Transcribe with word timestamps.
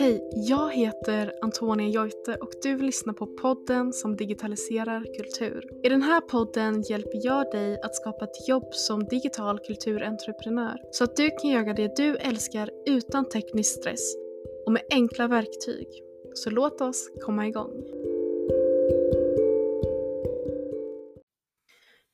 Hej, 0.00 0.30
jag 0.32 0.74
heter 0.74 1.32
Antonia 1.42 1.88
Joite 1.88 2.36
och 2.36 2.50
du 2.62 2.78
lyssnar 2.78 3.14
på 3.14 3.26
podden 3.26 3.92
som 3.92 4.16
digitaliserar 4.16 5.04
kultur. 5.16 5.64
I 5.84 5.88
den 5.88 6.02
här 6.02 6.20
podden 6.20 6.82
hjälper 6.82 7.26
jag 7.26 7.50
dig 7.50 7.80
att 7.82 7.96
skapa 7.96 8.24
ett 8.24 8.48
jobb 8.48 8.74
som 8.74 9.04
digital 9.04 9.58
kulturentreprenör 9.58 10.80
så 10.90 11.04
att 11.04 11.16
du 11.16 11.30
kan 11.30 11.50
göra 11.50 11.74
det 11.74 11.96
du 11.96 12.16
älskar 12.16 12.70
utan 12.86 13.28
teknisk 13.28 13.80
stress 13.80 14.16
och 14.66 14.72
med 14.72 14.82
enkla 14.90 15.28
verktyg. 15.28 15.86
Så 16.34 16.50
låt 16.50 16.80
oss 16.80 17.10
komma 17.24 17.46
igång. 17.46 17.72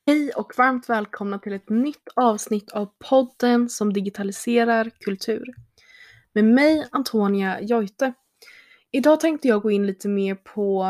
Hej 0.06 0.30
och 0.37 0.52
varmt 0.59 0.88
välkomna 0.88 1.38
till 1.38 1.52
ett 1.52 1.70
nytt 1.70 2.09
avsnitt 2.16 2.73
av 2.73 2.88
podden 3.10 3.68
som 3.68 3.92
digitaliserar 3.92 4.91
kultur. 5.00 5.66
Med 6.36 6.45
mig 6.45 6.88
Antonia 6.90 7.60
Joite. 7.60 8.12
Idag 8.90 9.20
tänkte 9.20 9.48
jag 9.48 9.62
gå 9.62 9.70
in 9.70 9.86
lite 9.86 10.08
mer 10.08 10.34
på 10.34 10.86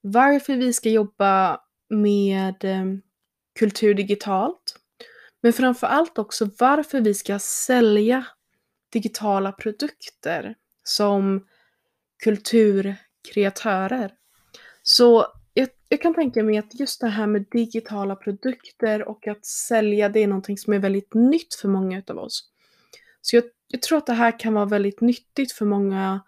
varför 0.00 0.56
vi 0.56 0.72
ska 0.72 0.90
jobba 0.90 1.60
med 1.88 2.64
eh, 2.64 2.84
kultur 3.58 3.94
digitalt. 3.94 4.76
Men 5.40 5.52
framförallt 5.52 6.18
också 6.18 6.50
varför 6.58 7.00
vi 7.00 7.14
ska 7.14 7.38
sälja 7.38 8.26
digitala 8.92 9.52
produkter 9.52 10.54
som 10.84 11.46
kulturkreatörer. 12.24 14.12
Så 14.82 15.26
jag, 15.54 15.68
jag, 15.88 16.02
kan 16.02 16.14
tänka 16.14 16.42
mig 16.42 16.58
att 16.58 16.80
just 16.80 17.00
det 17.00 17.08
här 17.08 17.26
med 17.26 17.44
digitala 17.50 18.16
produkter 18.16 19.08
och 19.08 19.26
att 19.26 19.46
sälja 19.46 20.08
det 20.08 20.20
är 20.20 20.26
någonting 20.26 20.58
som 20.58 20.72
är 20.72 20.78
väldigt 20.78 21.14
nytt 21.14 21.54
för 21.54 21.68
många 21.68 22.02
av 22.06 22.18
oss. 22.18 22.48
Så 23.20 23.36
jag, 23.36 23.44
jag 23.72 23.82
tror 23.82 23.98
att 23.98 24.06
det 24.06 24.12
här 24.12 24.38
kan 24.38 24.54
vara 24.54 24.64
väldigt 24.64 25.00
nyttigt 25.00 25.52
för 25.52 25.64
många 25.64 26.20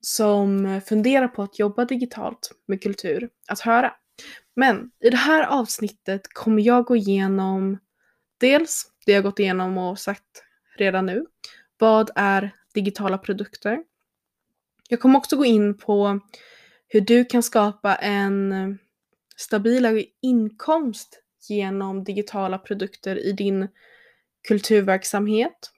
som 0.00 0.80
funderar 0.86 1.28
på 1.28 1.42
att 1.42 1.58
jobba 1.58 1.84
digitalt 1.84 2.50
med 2.66 2.82
kultur 2.82 3.30
att 3.48 3.60
höra. 3.60 3.92
Men 4.56 4.90
i 5.00 5.10
det 5.10 5.16
här 5.16 5.42
avsnittet 5.42 6.22
kommer 6.32 6.62
jag 6.62 6.84
gå 6.84 6.96
igenom 6.96 7.78
dels 8.38 8.86
det 9.06 9.12
jag 9.12 9.22
gått 9.22 9.38
igenom 9.38 9.78
och 9.78 9.98
sagt 9.98 10.44
redan 10.76 11.06
nu. 11.06 11.26
Vad 11.78 12.10
är 12.14 12.54
digitala 12.74 13.18
produkter? 13.18 13.78
Jag 14.88 15.00
kommer 15.00 15.18
också 15.18 15.36
gå 15.36 15.44
in 15.44 15.78
på 15.78 16.20
hur 16.88 17.00
du 17.00 17.24
kan 17.24 17.42
skapa 17.42 17.94
en 17.94 18.78
stabilare 19.36 20.04
inkomst 20.22 21.22
genom 21.48 22.04
digitala 22.04 22.58
produkter 22.58 23.18
i 23.18 23.32
din 23.32 23.68
kulturverksamhet. 24.48 25.72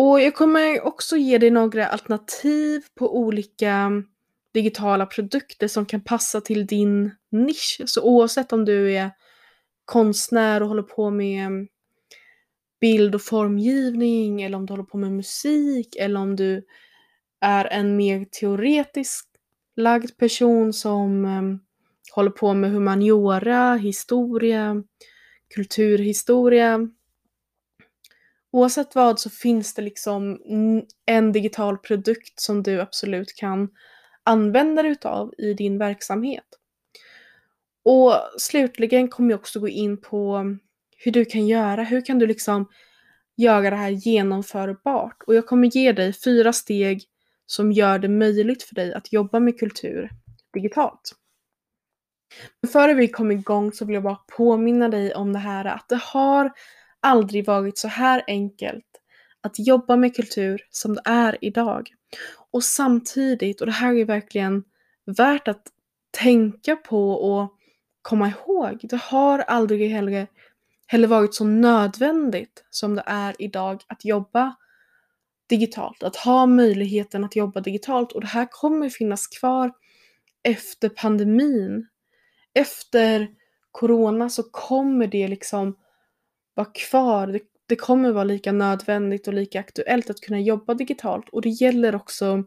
Och 0.00 0.20
jag 0.20 0.34
kommer 0.34 0.86
också 0.86 1.16
ge 1.16 1.38
dig 1.38 1.50
några 1.50 1.86
alternativ 1.86 2.82
på 2.94 3.16
olika 3.16 3.90
digitala 4.54 5.06
produkter 5.06 5.68
som 5.68 5.86
kan 5.86 6.00
passa 6.00 6.40
till 6.40 6.66
din 6.66 7.10
nisch. 7.30 7.82
Så 7.86 8.02
oavsett 8.02 8.52
om 8.52 8.64
du 8.64 8.92
är 8.94 9.10
konstnär 9.84 10.62
och 10.62 10.68
håller 10.68 10.82
på 10.82 11.10
med 11.10 11.68
bild 12.80 13.14
och 13.14 13.22
formgivning 13.22 14.42
eller 14.42 14.58
om 14.58 14.66
du 14.66 14.72
håller 14.72 14.84
på 14.84 14.98
med 14.98 15.12
musik 15.12 15.96
eller 15.96 16.20
om 16.20 16.36
du 16.36 16.64
är 17.40 17.64
en 17.64 17.96
mer 17.96 18.24
teoretisk 18.24 19.26
lagd 19.76 20.16
person 20.16 20.72
som 20.72 21.24
um, 21.24 21.60
håller 22.12 22.30
på 22.30 22.54
med 22.54 22.70
humaniora, 22.70 23.74
historia, 23.74 24.82
kulturhistoria. 25.54 26.88
Oavsett 28.52 28.94
vad 28.94 29.20
så 29.20 29.30
finns 29.30 29.74
det 29.74 29.82
liksom 29.82 30.38
en 31.06 31.32
digital 31.32 31.78
produkt 31.78 32.40
som 32.40 32.62
du 32.62 32.80
absolut 32.80 33.34
kan 33.36 33.68
använda 34.22 34.82
dig 34.82 34.92
utav 34.92 35.34
i 35.38 35.54
din 35.54 35.78
verksamhet. 35.78 36.44
Och 37.84 38.12
slutligen 38.38 39.08
kommer 39.08 39.30
jag 39.30 39.40
också 39.40 39.60
gå 39.60 39.68
in 39.68 40.00
på 40.00 40.44
hur 40.96 41.12
du 41.12 41.24
kan 41.24 41.46
göra, 41.46 41.82
hur 41.82 42.04
kan 42.04 42.18
du 42.18 42.26
liksom 42.26 42.68
göra 43.36 43.70
det 43.70 43.76
här 43.76 43.90
genomförbart? 43.90 45.22
Och 45.26 45.34
jag 45.34 45.46
kommer 45.46 45.76
ge 45.76 45.92
dig 45.92 46.12
fyra 46.12 46.52
steg 46.52 47.04
som 47.46 47.72
gör 47.72 47.98
det 47.98 48.08
möjligt 48.08 48.62
för 48.62 48.74
dig 48.74 48.94
att 48.94 49.12
jobba 49.12 49.40
med 49.40 49.58
kultur 49.58 50.10
digitalt. 50.52 51.12
Men 52.62 52.70
före 52.70 52.94
vi 52.94 53.08
kommer 53.08 53.34
igång 53.34 53.72
så 53.72 53.84
vill 53.84 53.94
jag 53.94 54.02
bara 54.02 54.18
påminna 54.36 54.88
dig 54.88 55.14
om 55.14 55.32
det 55.32 55.38
här 55.38 55.64
att 55.64 55.88
det 55.88 56.00
har 56.02 56.52
aldrig 57.00 57.46
varit 57.46 57.78
så 57.78 57.88
här 57.88 58.24
enkelt 58.26 58.84
att 59.40 59.58
jobba 59.58 59.96
med 59.96 60.16
kultur 60.16 60.62
som 60.70 60.94
det 60.94 61.02
är 61.04 61.38
idag. 61.40 61.88
Och 62.50 62.64
samtidigt, 62.64 63.60
och 63.60 63.66
det 63.66 63.72
här 63.72 63.94
är 63.94 64.04
verkligen 64.04 64.64
värt 65.04 65.48
att 65.48 65.62
tänka 66.10 66.76
på 66.76 67.10
och 67.10 67.54
komma 68.02 68.28
ihåg, 68.28 68.78
det 68.82 68.96
har 68.96 69.38
aldrig 69.38 69.90
heller, 69.90 70.26
heller 70.86 71.08
varit 71.08 71.34
så 71.34 71.44
nödvändigt 71.44 72.64
som 72.70 72.94
det 72.94 73.02
är 73.06 73.34
idag 73.38 73.82
att 73.86 74.04
jobba 74.04 74.56
digitalt, 75.48 76.02
att 76.02 76.16
ha 76.16 76.46
möjligheten 76.46 77.24
att 77.24 77.36
jobba 77.36 77.60
digitalt 77.60 78.12
och 78.12 78.20
det 78.20 78.26
här 78.26 78.48
kommer 78.50 78.88
finnas 78.88 79.26
kvar 79.26 79.72
efter 80.42 80.88
pandemin. 80.88 81.86
Efter 82.54 83.28
corona 83.70 84.28
så 84.30 84.42
kommer 84.42 85.06
det 85.06 85.28
liksom 85.28 85.76
vara 86.58 86.70
kvar. 86.74 87.26
Det, 87.26 87.40
det 87.66 87.76
kommer 87.76 88.12
vara 88.12 88.24
lika 88.24 88.52
nödvändigt 88.52 89.28
och 89.28 89.34
lika 89.34 89.60
aktuellt 89.60 90.10
att 90.10 90.20
kunna 90.20 90.40
jobba 90.40 90.74
digitalt 90.74 91.28
och 91.28 91.42
det 91.42 91.48
gäller 91.48 91.94
också 91.94 92.44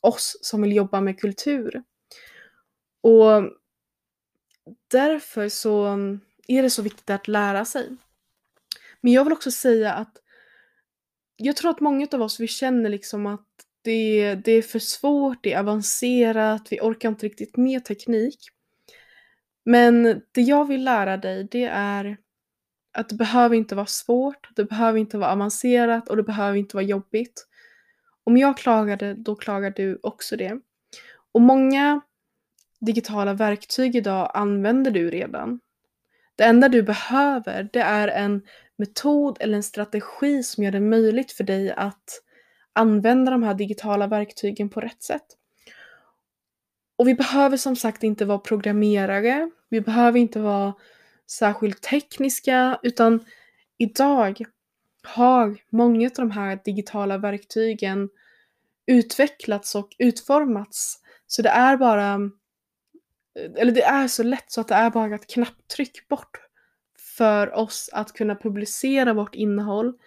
oss 0.00 0.38
som 0.42 0.62
vill 0.62 0.76
jobba 0.76 1.00
med 1.00 1.20
kultur. 1.20 1.82
Och 3.00 3.52
därför 4.90 5.48
så 5.48 5.86
är 6.48 6.62
det 6.62 6.70
så 6.70 6.82
viktigt 6.82 7.10
att 7.10 7.28
lära 7.28 7.64
sig. 7.64 7.96
Men 9.00 9.12
jag 9.12 9.24
vill 9.24 9.32
också 9.32 9.50
säga 9.50 9.92
att 9.92 10.16
jag 11.36 11.56
tror 11.56 11.70
att 11.70 11.80
många 11.80 12.06
av 12.12 12.22
oss 12.22 12.40
vi 12.40 12.48
känner 12.48 12.90
liksom 12.90 13.26
att 13.26 13.46
det, 13.82 14.34
det 14.34 14.52
är 14.52 14.62
för 14.62 14.78
svårt, 14.78 15.38
det 15.42 15.52
är 15.52 15.60
avancerat, 15.60 16.68
vi 16.70 16.80
orkar 16.80 17.08
inte 17.08 17.26
riktigt 17.26 17.56
med 17.56 17.84
teknik. 17.84 18.38
Men 19.64 20.22
det 20.32 20.40
jag 20.40 20.68
vill 20.68 20.84
lära 20.84 21.16
dig 21.16 21.48
det 21.50 21.64
är 21.64 22.16
att 22.96 23.08
det 23.08 23.14
behöver 23.14 23.56
inte 23.56 23.74
vara 23.74 23.86
svårt, 23.86 24.48
det 24.56 24.64
behöver 24.64 24.98
inte 24.98 25.18
vara 25.18 25.32
avancerat 25.32 26.08
och 26.08 26.16
det 26.16 26.22
behöver 26.22 26.58
inte 26.58 26.76
vara 26.76 26.84
jobbigt. 26.84 27.46
Om 28.24 28.36
jag 28.36 28.56
klagade, 28.56 29.06
det, 29.06 29.14
då 29.14 29.34
klagar 29.34 29.70
du 29.70 29.98
också 30.02 30.36
det. 30.36 30.60
Och 31.32 31.40
många 31.40 32.00
digitala 32.80 33.34
verktyg 33.34 33.96
idag 33.96 34.30
använder 34.34 34.90
du 34.90 35.10
redan. 35.10 35.60
Det 36.36 36.44
enda 36.44 36.68
du 36.68 36.82
behöver 36.82 37.68
det 37.72 37.80
är 37.80 38.08
en 38.08 38.42
metod 38.78 39.36
eller 39.40 39.56
en 39.56 39.62
strategi 39.62 40.42
som 40.42 40.64
gör 40.64 40.72
det 40.72 40.80
möjligt 40.80 41.32
för 41.32 41.44
dig 41.44 41.72
att 41.72 42.22
använda 42.72 43.30
de 43.30 43.42
här 43.42 43.54
digitala 43.54 44.06
verktygen 44.06 44.68
på 44.68 44.80
rätt 44.80 45.02
sätt. 45.02 45.26
Och 46.96 47.08
vi 47.08 47.14
behöver 47.14 47.56
som 47.56 47.76
sagt 47.76 48.02
inte 48.02 48.24
vara 48.24 48.38
programmerare, 48.38 49.50
vi 49.68 49.80
behöver 49.80 50.18
inte 50.18 50.40
vara 50.40 50.74
särskilt 51.26 51.82
tekniska 51.82 52.78
utan 52.82 53.24
idag 53.78 54.44
har 55.02 55.56
många 55.70 56.06
av 56.06 56.12
de 56.16 56.30
här 56.30 56.60
digitala 56.64 57.18
verktygen 57.18 58.08
utvecklats 58.86 59.74
och 59.74 59.96
utformats. 59.98 61.00
Så 61.26 61.42
det 61.42 61.48
är 61.48 61.76
bara, 61.76 62.14
eh, 63.34 63.50
eller 63.56 63.72
det 63.72 63.84
är 63.84 64.08
så 64.08 64.22
lätt 64.22 64.52
så 64.52 64.60
att 64.60 64.68
det 64.68 64.74
är 64.74 64.90
bara 64.90 65.14
ett 65.14 65.26
knapptryck 65.26 66.08
bort 66.08 66.40
för 67.16 67.54
oss 67.54 67.90
att 67.92 68.12
kunna 68.12 68.34
publicera 68.34 69.12
vårt 69.14 69.34
innehåll, 69.34 69.98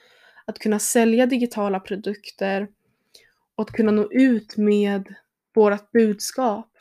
att 0.46 0.60
kunna 0.60 0.80
sälja 0.80 1.26
digitala 1.26 1.80
produkter 1.80 2.68
och 3.56 3.70
att 3.70 3.72
kunna 3.72 3.92
nå 3.92 4.12
ut 4.12 4.58
med 4.58 5.16
vårt 5.54 5.92
budskap. 5.92 6.79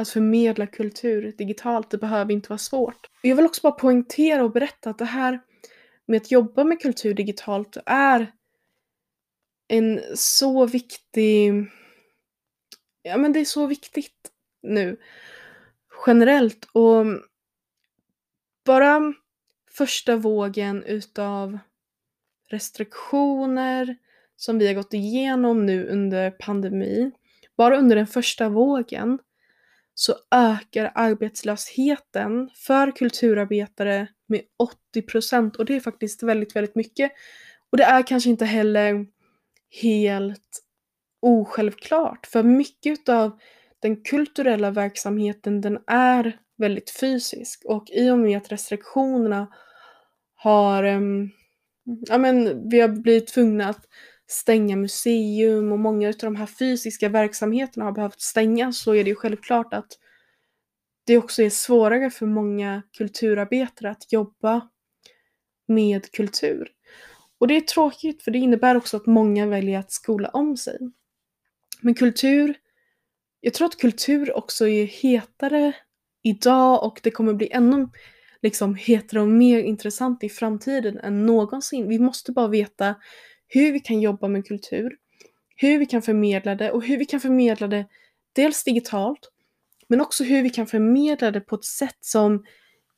Att 0.00 0.08
förmedla 0.08 0.66
kultur 0.66 1.32
digitalt, 1.38 1.90
det 1.90 1.98
behöver 1.98 2.32
inte 2.32 2.48
vara 2.48 2.58
svårt. 2.58 3.10
Jag 3.22 3.36
vill 3.36 3.44
också 3.44 3.60
bara 3.62 3.72
poängtera 3.72 4.44
och 4.44 4.52
berätta 4.52 4.90
att 4.90 4.98
det 4.98 5.04
här 5.04 5.40
med 6.06 6.16
att 6.16 6.30
jobba 6.30 6.64
med 6.64 6.80
kultur 6.80 7.14
digitalt 7.14 7.76
är 7.86 8.32
en 9.68 10.00
så 10.14 10.66
viktig... 10.66 11.52
Ja 13.02 13.16
men 13.16 13.32
det 13.32 13.40
är 13.40 13.44
så 13.44 13.66
viktigt 13.66 14.30
nu 14.62 14.96
generellt 16.06 16.64
och 16.72 17.06
bara 18.64 19.12
första 19.70 20.16
vågen 20.16 20.84
utav 20.84 21.58
restriktioner 22.48 23.96
som 24.36 24.58
vi 24.58 24.66
har 24.66 24.74
gått 24.74 24.94
igenom 24.94 25.66
nu 25.66 25.88
under 25.88 26.30
pandemin, 26.30 27.12
bara 27.56 27.78
under 27.78 27.96
den 27.96 28.06
första 28.06 28.48
vågen 28.48 29.18
så 30.00 30.14
ökar 30.30 30.92
arbetslösheten 30.94 32.50
för 32.54 32.90
kulturarbetare 32.90 34.08
med 34.26 34.40
80% 34.96 35.56
och 35.56 35.64
det 35.64 35.76
är 35.76 35.80
faktiskt 35.80 36.22
väldigt, 36.22 36.56
väldigt 36.56 36.74
mycket. 36.74 37.12
Och 37.70 37.78
det 37.78 37.84
är 37.84 38.02
kanske 38.02 38.30
inte 38.30 38.44
heller 38.44 39.06
helt 39.82 40.62
osjälvklart. 41.22 42.26
För 42.26 42.42
mycket 42.42 43.08
av 43.08 43.38
den 43.78 44.02
kulturella 44.02 44.70
verksamheten 44.70 45.60
den 45.60 45.78
är 45.86 46.38
väldigt 46.56 46.90
fysisk 46.90 47.62
och 47.64 47.90
i 47.90 48.10
och 48.10 48.18
med 48.18 48.38
att 48.38 48.52
restriktionerna 48.52 49.48
har, 50.34 50.84
um, 50.84 51.30
ja 51.84 52.18
men 52.18 52.68
vi 52.70 52.80
har 52.80 52.88
blivit 52.88 53.26
tvungna 53.26 53.68
att 53.68 53.86
stänga 54.30 54.76
museum 54.76 55.72
och 55.72 55.78
många 55.78 56.08
av 56.08 56.14
de 56.20 56.36
här 56.36 56.46
fysiska 56.46 57.08
verksamheterna 57.08 57.84
har 57.84 57.92
behövt 57.92 58.20
stängas 58.20 58.78
så 58.78 58.94
är 58.94 59.04
det 59.04 59.10
ju 59.10 59.16
självklart 59.16 59.74
att 59.74 59.98
det 61.06 61.18
också 61.18 61.42
är 61.42 61.50
svårare 61.50 62.10
för 62.10 62.26
många 62.26 62.82
kulturarbetare 62.98 63.90
att 63.90 64.12
jobba 64.12 64.68
med 65.68 66.12
kultur. 66.12 66.68
Och 67.38 67.48
det 67.48 67.56
är 67.56 67.60
tråkigt 67.60 68.22
för 68.22 68.30
det 68.30 68.38
innebär 68.38 68.76
också 68.76 68.96
att 68.96 69.06
många 69.06 69.46
väljer 69.46 69.78
att 69.78 69.92
skola 69.92 70.28
om 70.28 70.56
sig. 70.56 70.78
Men 71.80 71.94
kultur, 71.94 72.54
jag 73.40 73.54
tror 73.54 73.66
att 73.66 73.76
kultur 73.76 74.36
också 74.36 74.68
är 74.68 74.84
hetare 74.84 75.72
idag 76.22 76.84
och 76.84 77.00
det 77.02 77.10
kommer 77.10 77.32
bli 77.32 77.50
ännu 77.52 77.88
liksom 78.42 78.74
hetare 78.74 79.20
och 79.20 79.28
mer 79.28 79.62
intressant 79.62 80.24
i 80.24 80.28
framtiden 80.28 80.98
än 80.98 81.26
någonsin. 81.26 81.88
Vi 81.88 81.98
måste 81.98 82.32
bara 82.32 82.48
veta 82.48 82.94
hur 83.52 83.72
vi 83.72 83.80
kan 83.80 84.00
jobba 84.00 84.28
med 84.28 84.46
kultur, 84.46 84.96
hur 85.56 85.78
vi 85.78 85.86
kan 85.86 86.02
förmedla 86.02 86.54
det 86.54 86.70
och 86.70 86.84
hur 86.84 86.96
vi 86.98 87.04
kan 87.04 87.20
förmedla 87.20 87.68
det 87.68 87.86
dels 88.32 88.64
digitalt 88.64 89.30
men 89.90 90.00
också 90.00 90.24
hur 90.24 90.42
vi 90.42 90.50
kan 90.50 90.66
förmedla 90.66 91.30
det 91.30 91.40
på 91.40 91.54
ett 91.54 91.64
sätt 91.64 91.98
som 92.00 92.44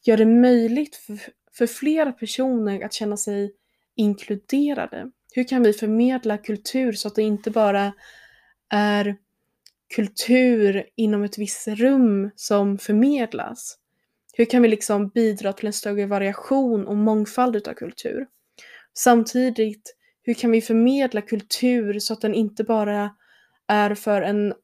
gör 0.04 0.16
det 0.16 0.26
möjligt 0.26 0.96
för, 0.96 1.19
för 1.52 1.66
flera 1.66 2.12
personer 2.12 2.84
att 2.84 2.93
känna 2.93 3.16
sig 3.16 3.52
inkluderade. 3.94 5.10
Hur 5.34 5.44
kan 5.44 5.62
vi 5.62 5.72
förmedla 5.72 6.38
kultur 6.38 6.93
så 6.93 7.08
att 7.08 7.14
det 7.14 7.22
inte 7.22 7.50
bara 7.50 7.93
är 8.69 9.16
kultur 9.94 10.87
inom 10.96 11.22
ett 11.22 11.38
visst 11.38 11.69
rum 11.69 12.31
som 12.37 12.78
förmedlas? 12.78 13.78
Hur 14.34 14.44
kan 14.44 14.62
vi 14.62 14.69
liksom 14.69 15.08
bidra 15.08 15.52
till 15.52 15.66
en 15.66 15.72
större 15.72 16.06
variation 16.06 16.87
och 16.87 16.96
mångfald 16.96 17.56
utav 17.56 17.75
kultur? 17.75 18.26
Samtidigt, 18.94 19.96
hur 20.23 20.35
kan 20.35 20.51
vi 20.51 20.61
förmedla 20.61 21.21
kultur 21.21 21.99
så 21.99 22.13
att 22.13 22.21
den 22.21 22.35
inte 22.35 22.65
bara 22.65 23.11
är 23.69 23.95
för 23.95 24.23
en 24.23 24.55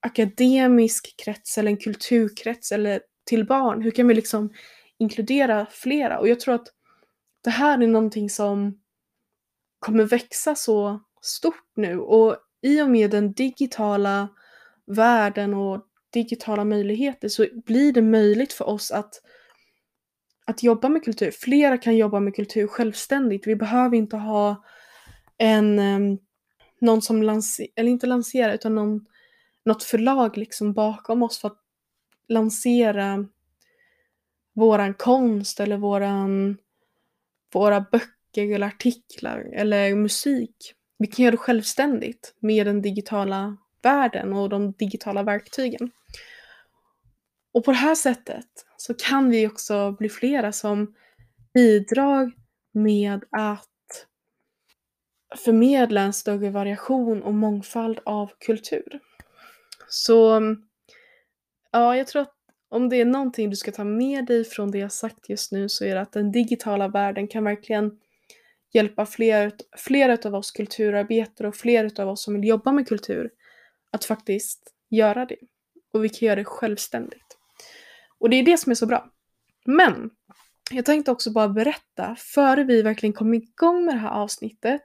akademisk 0.00 1.14
krets 1.24 1.58
eller 1.58 1.70
en 1.70 1.76
kulturkrets 1.76 2.72
eller 2.72 3.00
till 3.24 3.46
barn? 3.46 3.82
Hur 3.82 3.90
kan 3.90 4.08
vi 4.08 4.14
liksom 4.14 4.52
inkludera 4.98 5.66
flera? 5.70 6.18
Och 6.18 6.28
jag 6.28 6.40
tror 6.40 6.54
att 6.54 6.68
det 7.44 7.50
här 7.50 7.82
är 7.82 7.86
någonting 7.86 8.30
som 8.30 8.80
kommer 9.78 10.04
växa 10.04 10.54
så 10.54 11.00
stort 11.22 11.70
nu 11.76 11.98
och 11.98 12.36
i 12.62 12.82
och 12.82 12.90
med 12.90 13.10
den 13.10 13.32
digitala 13.32 14.28
världen 14.86 15.54
och 15.54 15.86
digitala 16.12 16.64
möjligheter 16.64 17.28
så 17.28 17.46
blir 17.66 17.92
det 17.92 18.02
möjligt 18.02 18.52
för 18.52 18.68
oss 18.68 18.90
att, 18.90 19.20
att 20.46 20.62
jobba 20.62 20.88
med 20.88 21.04
kultur. 21.04 21.30
Flera 21.30 21.78
kan 21.78 21.96
jobba 21.96 22.20
med 22.20 22.34
kultur 22.34 22.66
självständigt. 22.66 23.46
Vi 23.46 23.56
behöver 23.56 23.96
inte 23.96 24.16
ha 24.16 24.64
en, 25.38 25.78
um, 25.78 26.18
någon 26.80 27.02
som 27.02 27.22
lanserar, 27.22 27.70
eller 27.76 27.90
inte 27.90 28.06
lanserar, 28.06 28.54
utan 28.54 28.74
någon, 28.74 29.06
något 29.64 29.82
förlag 29.82 30.36
liksom 30.36 30.72
bakom 30.72 31.22
oss 31.22 31.38
för 31.38 31.48
att 31.48 31.60
lansera 32.28 33.26
våran 34.54 34.94
konst 34.94 35.60
eller 35.60 35.76
våran, 35.76 36.56
våra 37.52 37.80
böcker 37.80 38.54
eller 38.54 38.66
artiklar 38.66 39.50
eller 39.52 39.94
musik. 39.94 40.74
Vi 40.98 41.06
kan 41.06 41.24
göra 41.24 41.30
det 41.30 41.36
självständigt 41.36 42.34
med 42.38 42.66
den 42.66 42.82
digitala 42.82 43.56
världen 43.82 44.32
och 44.32 44.48
de 44.48 44.72
digitala 44.72 45.22
verktygen. 45.22 45.90
Och 47.52 47.64
på 47.64 47.70
det 47.70 47.76
här 47.76 47.94
sättet 47.94 48.46
så 48.76 48.94
kan 48.94 49.30
vi 49.30 49.46
också 49.46 49.92
bli 49.92 50.08
flera 50.08 50.52
som 50.52 50.94
bidrar 51.54 52.32
med 52.72 53.24
att 53.30 53.68
förmedla 55.36 56.00
en 56.00 56.12
större 56.12 56.50
variation 56.50 57.22
och 57.22 57.34
mångfald 57.34 58.00
av 58.04 58.30
kultur. 58.38 59.00
Så 59.88 60.30
mm, 60.30 60.62
ja, 61.72 61.96
jag 61.96 62.06
tror 62.06 62.22
att 62.22 62.34
om 62.68 62.88
det 62.88 63.00
är 63.00 63.04
någonting 63.04 63.50
du 63.50 63.56
ska 63.56 63.72
ta 63.72 63.84
med 63.84 64.26
dig 64.26 64.44
från 64.44 64.70
det 64.70 64.78
jag 64.78 64.92
sagt 64.92 65.28
just 65.28 65.52
nu 65.52 65.68
så 65.68 65.84
är 65.84 65.94
det 65.94 66.00
att 66.00 66.12
den 66.12 66.32
digitala 66.32 66.88
världen 66.88 67.28
kan 67.28 67.44
verkligen 67.44 67.98
hjälpa 68.72 69.06
fler, 69.06 69.52
fler 69.76 70.26
av 70.26 70.34
oss 70.34 70.50
kulturarbetare 70.50 71.48
och 71.48 71.56
fler 71.56 72.00
av 72.00 72.08
oss 72.08 72.24
som 72.24 72.34
vill 72.34 72.48
jobba 72.48 72.72
med 72.72 72.88
kultur 72.88 73.30
att 73.90 74.04
faktiskt 74.04 74.74
göra 74.90 75.26
det. 75.26 75.36
Och 75.92 76.04
vi 76.04 76.08
kan 76.08 76.26
göra 76.26 76.36
det 76.36 76.44
självständigt. 76.44 77.38
Och 78.18 78.30
det 78.30 78.36
är 78.36 78.42
det 78.42 78.58
som 78.58 78.70
är 78.70 78.74
så 78.74 78.86
bra. 78.86 79.10
Men 79.64 80.10
jag 80.70 80.84
tänkte 80.84 81.10
också 81.10 81.32
bara 81.32 81.48
berätta, 81.48 82.16
före 82.18 82.64
vi 82.64 82.82
verkligen 82.82 83.12
kom 83.12 83.34
igång 83.34 83.84
med 83.84 83.94
det 83.94 83.98
här 83.98 84.10
avsnittet 84.10 84.82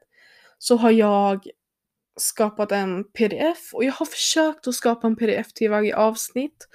så 0.59 0.75
har 0.75 0.91
jag 0.91 1.47
skapat 2.19 2.71
en 2.71 3.03
pdf 3.03 3.73
och 3.73 3.83
jag 3.83 3.93
har 3.93 4.05
försökt 4.05 4.67
att 4.67 4.75
skapa 4.75 5.07
en 5.07 5.15
pdf 5.15 5.53
till 5.53 5.69
varje 5.69 5.95
avsnitt. 5.95 6.67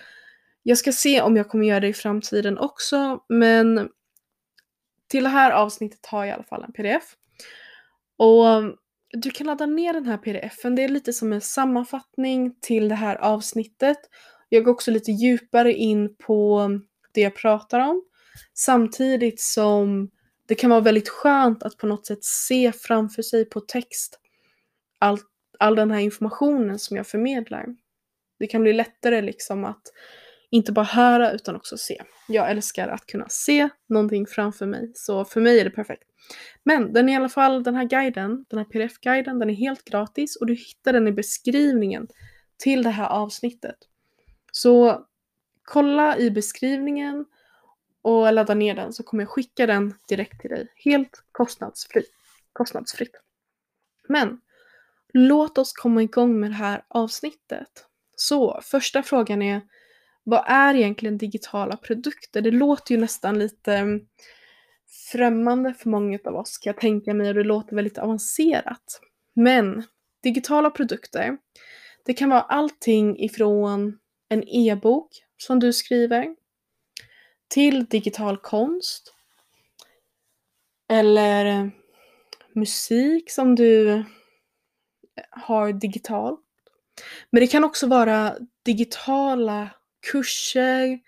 Jag 0.63 0.79
ska 0.79 0.93
se 0.93 1.21
om 1.21 1.37
jag 1.37 1.49
kommer 1.49 1.67
göra 1.67 1.81
det 1.81 1.89
i 1.89 1.93
framtiden 1.93 2.59
också 2.59 3.25
men 3.29 3.89
till 5.09 5.25
det 5.25 5.31
här 5.31 5.51
avsnittet 5.51 6.07
har 6.07 6.25
jag 6.25 6.29
i 6.29 6.35
alla 6.35 6.45
fall 6.45 6.65
en 6.65 6.73
pdf. 6.73 7.15
Och 8.17 8.47
du 9.13 9.31
kan 9.31 9.47
ladda 9.47 9.67
ner 9.67 9.93
den 9.93 10.07
här 10.07 10.19
pdfen, 10.19 10.75
det 10.75 10.85
är 10.85 10.89
lite 10.89 11.13
som 11.13 11.33
en 11.33 11.41
sammanfattning 11.41 12.55
till 12.61 12.89
det 12.89 12.95
här 12.95 13.17
avsnittet. 13.17 13.99
Jag 14.49 14.65
går 14.65 14.73
också 14.73 14.91
lite 14.91 15.11
djupare 15.11 15.73
in 15.73 16.17
på 16.17 16.71
det 17.13 17.21
jag 17.21 17.37
pratar 17.37 17.81
om. 17.81 18.03
Samtidigt 18.55 19.41
som 19.41 20.11
det 20.47 20.55
kan 20.55 20.71
vara 20.71 20.81
väldigt 20.81 21.09
skönt 21.09 21.63
att 21.63 21.77
på 21.77 21.87
något 21.87 22.07
sätt 22.07 22.25
se 22.25 22.73
framför 22.73 23.23
sig 23.23 23.45
på 23.45 23.61
text 23.61 24.19
all, 24.99 25.19
all 25.59 25.77
den 25.77 25.91
här 25.91 26.01
informationen 26.01 26.79
som 26.79 26.97
jag 26.97 27.07
förmedlar. 27.07 27.67
Det 28.39 28.47
kan 28.47 28.63
bli 28.63 28.73
lättare 28.73 29.23
liksom 29.23 29.65
att 29.65 29.83
inte 30.51 30.73
bara 30.73 30.85
höra 30.85 31.33
utan 31.33 31.57
också 31.57 31.77
se. 31.77 32.03
Jag 32.29 32.51
älskar 32.51 32.89
att 32.89 33.07
kunna 33.07 33.29
se 33.29 33.69
någonting 33.89 34.27
framför 34.27 34.67
mig, 34.67 34.93
så 34.95 35.25
för 35.25 35.41
mig 35.41 35.61
är 35.61 35.65
det 35.65 35.71
perfekt. 35.71 36.05
Men 36.63 36.93
den 36.93 37.09
är 37.09 37.13
i 37.13 37.17
alla 37.17 37.29
fall, 37.29 37.63
den 37.63 37.75
här 37.75 37.85
guiden, 37.85 38.45
den 38.49 38.59
här 38.59 38.65
pdf-guiden, 38.65 39.39
den 39.39 39.51
är 39.51 39.55
helt 39.55 39.85
gratis 39.85 40.37
och 40.37 40.47
du 40.47 40.55
hittar 40.55 40.93
den 40.93 41.09
i 41.09 41.13
beskrivningen 41.13 42.09
till 42.57 42.83
det 42.83 42.91
här 42.91 43.09
avsnittet. 43.09 43.77
Så 44.53 45.07
kolla 45.65 46.19
i 46.19 46.31
beskrivningen 46.31 47.25
och 48.05 48.33
ladda 48.33 48.55
ner 48.55 48.75
den 48.75 48.93
så 48.93 49.03
kommer 49.03 49.23
jag 49.23 49.31
skicka 49.31 49.67
den 49.67 49.95
direkt 50.09 50.41
till 50.41 50.51
dig. 50.51 50.73
Helt 50.77 51.25
kostnadsfri, 51.33 52.03
kostnadsfritt. 52.53 53.15
Men 54.09 54.41
låt 55.13 55.59
oss 55.59 55.73
komma 55.73 56.03
igång 56.03 56.41
med 56.41 56.51
det 56.51 56.55
här 56.55 56.85
avsnittet. 56.89 57.87
Så 58.17 58.61
första 58.63 59.03
frågan 59.03 59.43
är 59.43 59.61
vad 60.25 60.45
är 60.47 60.75
egentligen 60.75 61.19
digitala 61.19 61.77
produkter? 61.77 62.41
Det 62.41 62.51
låter 62.51 62.95
ju 62.95 63.01
nästan 63.01 63.39
lite 63.39 63.75
mm, 63.75 64.01
främmande 65.13 65.75
för 65.75 65.91
många 65.91 66.19
av 66.25 66.35
oss 66.35 66.59
kan 66.59 66.71
jag 66.71 66.81
tänka 66.81 67.15
mig 67.15 67.29
och 67.29 67.35
det 67.35 67.45
låter 67.45 67.77
väldigt 67.77 67.99
avancerat. 67.99 69.01
Men 69.35 69.83
digitala 70.23 70.71
produkter, 70.71 71.39
det 72.05 72.15
kan 72.15 72.31
vara 72.31 72.41
allting 72.41 73.19
ifrån 73.19 73.99
en 74.29 74.49
e-bok 74.49 75.09
som 75.37 75.61
du 75.61 75.73
skriver 75.73 76.37
till 77.49 77.85
digital 77.85 78.37
konst 78.37 79.15
eller 80.89 81.47
eh, 81.47 81.67
musik 82.55 83.31
som 83.31 83.55
du 83.55 84.05
har 85.31 85.73
digitalt. 85.73 86.41
Men 87.31 87.41
det 87.41 87.47
kan 87.47 87.65
också 87.65 87.87
vara 87.87 88.37
digitala 88.63 89.71
kurser, 90.11 90.99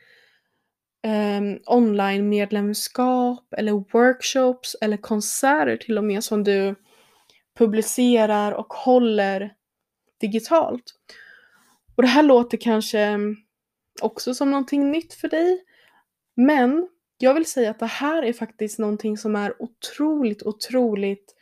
eh, 1.02 1.40
online-medlemskap 1.66 3.54
eller 3.56 3.72
workshops 3.72 4.76
eller 4.80 4.96
konserter 4.96 5.76
till 5.76 5.98
och 5.98 6.04
med 6.04 6.24
som 6.24 6.44
du 6.44 6.74
publicerar 7.58 8.52
och 8.52 8.74
håller 8.74 9.54
digitalt. 10.20 10.94
Och 11.96 12.02
det 12.02 12.08
här 12.08 12.22
låter 12.22 12.58
kanske 12.58 13.18
också 14.02 14.34
som 14.34 14.50
någonting 14.50 14.90
nytt 14.90 15.14
för 15.14 15.28
dig. 15.28 15.64
Men 16.36 16.88
jag 17.18 17.34
vill 17.34 17.46
säga 17.46 17.70
att 17.70 17.78
det 17.78 17.86
här 17.86 18.22
är 18.22 18.32
faktiskt 18.32 18.78
någonting 18.78 19.16
som 19.18 19.36
är 19.36 19.62
otroligt, 19.62 20.42
otroligt 20.42 21.34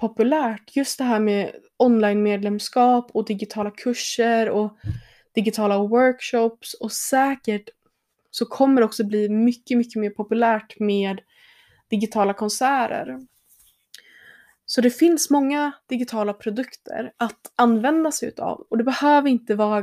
populärt. 0.00 0.76
Just 0.76 0.98
det 0.98 1.04
här 1.04 1.20
med 1.20 1.52
online-medlemskap 1.76 3.10
och 3.14 3.26
digitala 3.26 3.70
kurser 3.70 4.50
och 4.50 4.76
digitala 5.34 5.78
workshops 5.78 6.74
och 6.74 6.92
säkert 6.92 7.68
så 8.30 8.46
kommer 8.46 8.80
det 8.80 8.84
också 8.84 9.04
bli 9.04 9.28
mycket, 9.28 9.78
mycket 9.78 10.00
mer 10.00 10.10
populärt 10.10 10.78
med 10.78 11.20
digitala 11.88 12.34
konserter. 12.34 13.18
Så 14.66 14.80
det 14.80 14.90
finns 14.90 15.30
många 15.30 15.72
digitala 15.88 16.32
produkter 16.32 17.12
att 17.16 17.52
använda 17.56 18.12
sig 18.12 18.28
utav 18.28 18.66
och 18.70 18.78
det 18.78 18.84
behöver 18.84 19.28
inte 19.28 19.54
vara 19.54 19.80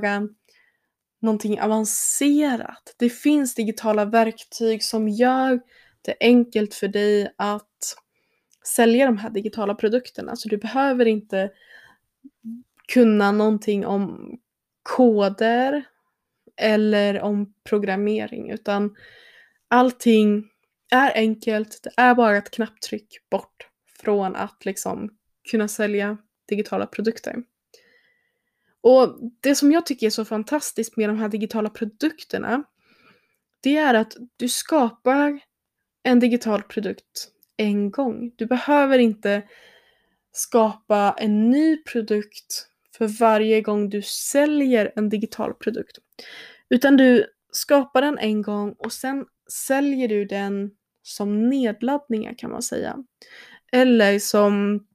någonting 1.21 1.61
avancerat. 1.61 2.95
Det 2.97 3.09
finns 3.09 3.55
digitala 3.55 4.05
verktyg 4.05 4.83
som 4.83 5.09
gör 5.09 5.59
det 6.01 6.15
enkelt 6.19 6.73
för 6.73 6.87
dig 6.87 7.33
att 7.37 7.95
sälja 8.75 9.05
de 9.05 9.17
här 9.17 9.29
digitala 9.29 9.75
produkterna. 9.75 10.35
Så 10.35 10.49
du 10.49 10.57
behöver 10.57 11.05
inte 11.05 11.51
kunna 12.93 13.31
någonting 13.31 13.85
om 13.85 14.37
koder 14.83 15.83
eller 16.57 17.21
om 17.21 17.53
programmering 17.63 18.51
utan 18.51 18.95
allting 19.67 20.49
är 20.91 21.11
enkelt. 21.15 21.79
Det 21.83 21.91
är 21.97 22.15
bara 22.15 22.37
ett 22.37 22.51
knapptryck 22.51 23.29
bort 23.31 23.67
från 24.03 24.35
att 24.35 24.65
liksom 24.65 25.09
kunna 25.51 25.67
sälja 25.67 26.17
digitala 26.49 26.85
produkter. 26.85 27.35
Och 28.81 29.17
det 29.41 29.55
som 29.55 29.71
jag 29.71 29.85
tycker 29.85 30.05
är 30.07 30.11
så 30.11 30.25
fantastiskt 30.25 30.97
med 30.97 31.09
de 31.09 31.17
här 31.17 31.29
digitala 31.29 31.69
produkterna 31.69 32.63
det 33.61 33.77
är 33.77 33.93
att 33.93 34.15
du 34.37 34.49
skapar 34.49 35.39
en 36.03 36.19
digital 36.19 36.63
produkt 36.63 37.29
en 37.57 37.91
gång. 37.91 38.31
Du 38.35 38.45
behöver 38.45 38.99
inte 38.99 39.43
skapa 40.31 41.15
en 41.17 41.49
ny 41.49 41.77
produkt 41.77 42.67
för 42.97 43.07
varje 43.07 43.61
gång 43.61 43.89
du 43.89 44.01
säljer 44.01 44.93
en 44.95 45.09
digital 45.09 45.53
produkt. 45.53 45.97
Utan 46.69 46.97
du 46.97 47.25
skapar 47.51 48.01
den 48.01 48.17
en 48.17 48.41
gång 48.41 48.75
och 48.77 48.93
sen 48.93 49.25
säljer 49.67 50.07
du 50.07 50.25
den 50.25 50.71
som 51.03 51.49
nedladdningar 51.49 52.33
kan 52.37 52.51
man 52.51 52.61
säga. 52.61 52.97
Eller 53.71 54.19
som 54.19 54.85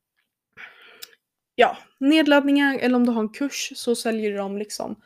ja, 1.54 1.78
nedladdningar 1.98 2.78
eller 2.78 2.96
om 2.96 3.06
du 3.06 3.12
har 3.12 3.20
en 3.20 3.28
kurs 3.28 3.72
så 3.76 3.94
säljer 3.94 4.30
du 4.30 4.36
dem 4.36 4.58
liksom. 4.58 4.96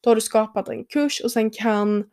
Då 0.00 0.10
har 0.10 0.14
du 0.14 0.20
skapat 0.20 0.68
en 0.68 0.84
kurs 0.84 1.20
och 1.20 1.32
sen 1.32 1.50
kan 1.50 2.04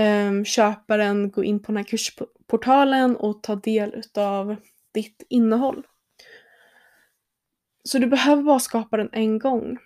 um, 0.00 0.44
köparen 0.44 1.30
gå 1.30 1.44
in 1.44 1.62
på 1.62 1.72
den 1.72 1.76
här 1.76 1.84
kursportalen 1.84 3.16
och 3.16 3.42
ta 3.42 3.54
del 3.54 3.94
utav 3.94 4.56
ditt 4.94 5.26
innehåll. 5.28 5.86
Så 7.84 7.98
du 7.98 8.06
behöver 8.06 8.42
bara 8.42 8.60
skapa 8.60 8.96
den 8.96 9.08
en 9.12 9.38
gång. 9.38 9.78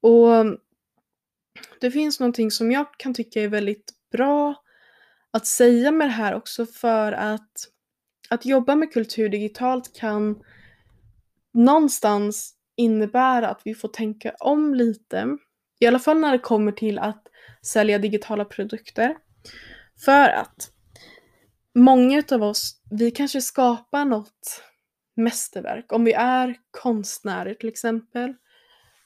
Och 0.00 0.58
det 1.80 1.90
finns 1.90 2.20
någonting 2.20 2.50
som 2.50 2.72
jag 2.72 2.86
kan 2.96 3.14
tycka 3.14 3.42
är 3.42 3.48
väldigt 3.48 3.92
bra 4.12 4.54
att 5.30 5.46
säga 5.46 5.90
med 5.90 6.08
det 6.08 6.12
här 6.12 6.34
också 6.34 6.66
för 6.66 7.12
att 7.12 7.68
att 8.28 8.46
jobba 8.46 8.74
med 8.74 8.92
kultur 8.92 9.28
digitalt 9.28 9.96
kan 9.96 10.42
någonstans 11.54 12.54
innebär 12.76 13.42
att 13.42 13.60
vi 13.64 13.74
får 13.74 13.88
tänka 13.88 14.34
om 14.40 14.74
lite. 14.74 15.38
I 15.80 15.86
alla 15.86 15.98
fall 15.98 16.20
när 16.20 16.32
det 16.32 16.38
kommer 16.38 16.72
till 16.72 16.98
att 16.98 17.26
sälja 17.62 17.98
digitala 17.98 18.44
produkter. 18.44 19.16
För 20.04 20.28
att 20.28 20.70
många 21.74 22.22
av 22.32 22.42
oss, 22.42 22.80
vi 22.90 23.10
kanske 23.10 23.40
skapar 23.40 24.04
något 24.04 24.62
mästerverk. 25.16 25.92
Om 25.92 26.04
vi 26.04 26.12
är 26.12 26.56
konstnärer 26.70 27.54
till 27.54 27.68
exempel, 27.68 28.34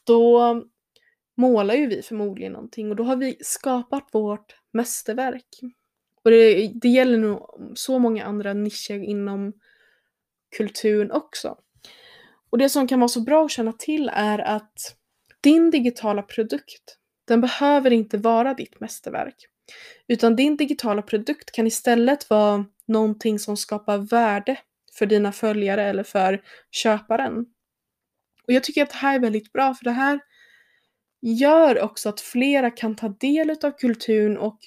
då 0.04 0.62
målar 1.36 1.74
ju 1.74 1.86
vi 1.86 2.02
förmodligen 2.02 2.52
någonting 2.52 2.90
och 2.90 2.96
då 2.96 3.04
har 3.04 3.16
vi 3.16 3.36
skapat 3.40 4.08
vårt 4.12 4.56
mästerverk. 4.72 5.60
Och 6.24 6.30
det, 6.30 6.72
det 6.74 6.88
gäller 6.88 7.18
nog 7.18 7.72
så 7.74 7.98
många 7.98 8.24
andra 8.24 8.52
nischer 8.52 9.02
inom 9.02 9.52
kulturen 10.56 11.12
också. 11.12 11.58
Och 12.50 12.58
det 12.58 12.68
som 12.68 12.88
kan 12.88 13.00
vara 13.00 13.08
så 13.08 13.20
bra 13.20 13.44
att 13.44 13.50
känna 13.50 13.72
till 13.72 14.10
är 14.14 14.38
att 14.38 14.96
din 15.40 15.70
digitala 15.70 16.22
produkt, 16.22 16.96
den 17.24 17.40
behöver 17.40 17.90
inte 17.90 18.18
vara 18.18 18.54
ditt 18.54 18.80
mästerverk. 18.80 19.36
Utan 20.08 20.36
din 20.36 20.56
digitala 20.56 21.02
produkt 21.02 21.52
kan 21.52 21.66
istället 21.66 22.30
vara 22.30 22.64
någonting 22.86 23.38
som 23.38 23.56
skapar 23.56 23.98
värde 23.98 24.58
för 24.98 25.06
dina 25.06 25.32
följare 25.32 25.84
eller 25.84 26.02
för 26.02 26.42
köparen. 26.70 27.46
Och 28.46 28.52
jag 28.52 28.64
tycker 28.64 28.82
att 28.82 28.90
det 28.90 28.96
här 28.96 29.14
är 29.14 29.20
väldigt 29.20 29.52
bra 29.52 29.74
för 29.74 29.84
det 29.84 29.90
här 29.90 30.20
gör 31.20 31.80
också 31.82 32.08
att 32.08 32.20
flera 32.20 32.70
kan 32.70 32.96
ta 32.96 33.08
del 33.08 33.50
av 33.50 33.70
kulturen 33.70 34.38
och 34.38 34.58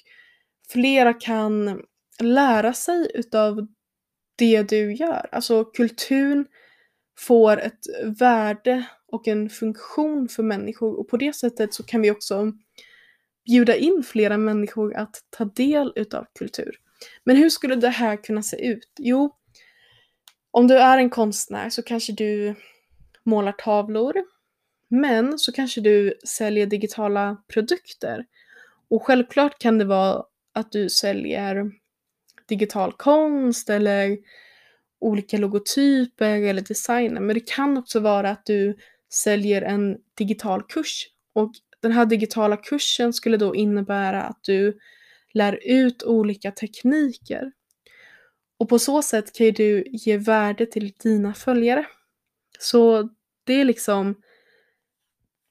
flera 0.68 1.14
kan 1.14 1.82
lära 2.20 2.72
sig 2.72 3.10
utav 3.14 3.66
det 4.36 4.62
du 4.62 4.92
gör. 4.92 5.26
Alltså 5.32 5.64
kulturen 5.64 6.46
får 7.18 7.60
ett 7.60 7.80
värde 8.18 8.84
och 9.06 9.28
en 9.28 9.50
funktion 9.50 10.28
för 10.28 10.42
människor 10.42 11.00
och 11.00 11.08
på 11.08 11.16
det 11.16 11.32
sättet 11.32 11.74
så 11.74 11.82
kan 11.82 12.02
vi 12.02 12.10
också 12.10 12.52
bjuda 13.46 13.76
in 13.76 14.02
flera 14.02 14.36
människor 14.36 14.94
att 14.94 15.24
ta 15.30 15.44
del 15.44 15.92
utav 15.96 16.26
kultur. 16.38 16.76
Men 17.24 17.36
hur 17.36 17.50
skulle 17.50 17.76
det 17.76 17.88
här 17.88 18.16
kunna 18.16 18.42
se 18.42 18.66
ut? 18.66 18.92
Jo, 18.98 19.36
om 20.50 20.68
du 20.68 20.78
är 20.78 20.98
en 20.98 21.10
konstnär 21.10 21.70
så 21.70 21.82
kanske 21.82 22.12
du 22.12 22.54
målar 23.24 23.52
tavlor, 23.52 24.14
men 24.88 25.38
så 25.38 25.52
kanske 25.52 25.80
du 25.80 26.14
säljer 26.24 26.66
digitala 26.66 27.42
produkter. 27.48 28.26
Och 28.88 29.02
självklart 29.06 29.58
kan 29.58 29.78
det 29.78 29.84
vara 29.84 30.24
att 30.52 30.72
du 30.72 30.88
säljer 30.88 31.72
digital 32.48 32.92
konst 32.92 33.70
eller 33.70 34.18
olika 35.02 35.38
logotyper 35.38 36.42
eller 36.42 36.62
designer. 36.62 37.20
Men 37.20 37.34
det 37.34 37.48
kan 37.48 37.78
också 37.78 38.00
vara 38.00 38.30
att 38.30 38.46
du 38.46 38.76
säljer 39.12 39.62
en 39.62 39.96
digital 40.18 40.62
kurs. 40.62 41.06
Och 41.34 41.52
den 41.80 41.92
här 41.92 42.06
digitala 42.06 42.56
kursen 42.56 43.12
skulle 43.12 43.36
då 43.36 43.54
innebära 43.54 44.22
att 44.22 44.38
du 44.42 44.78
lär 45.34 45.58
ut 45.62 46.02
olika 46.02 46.50
tekniker. 46.50 47.52
Och 48.58 48.68
på 48.68 48.78
så 48.78 49.02
sätt 49.02 49.32
kan 49.32 49.52
du 49.52 49.84
ge 49.86 50.16
värde 50.16 50.66
till 50.66 50.92
dina 51.02 51.34
följare. 51.34 51.86
Så 52.58 53.08
det 53.44 53.60
är 53.60 53.64
liksom 53.64 54.14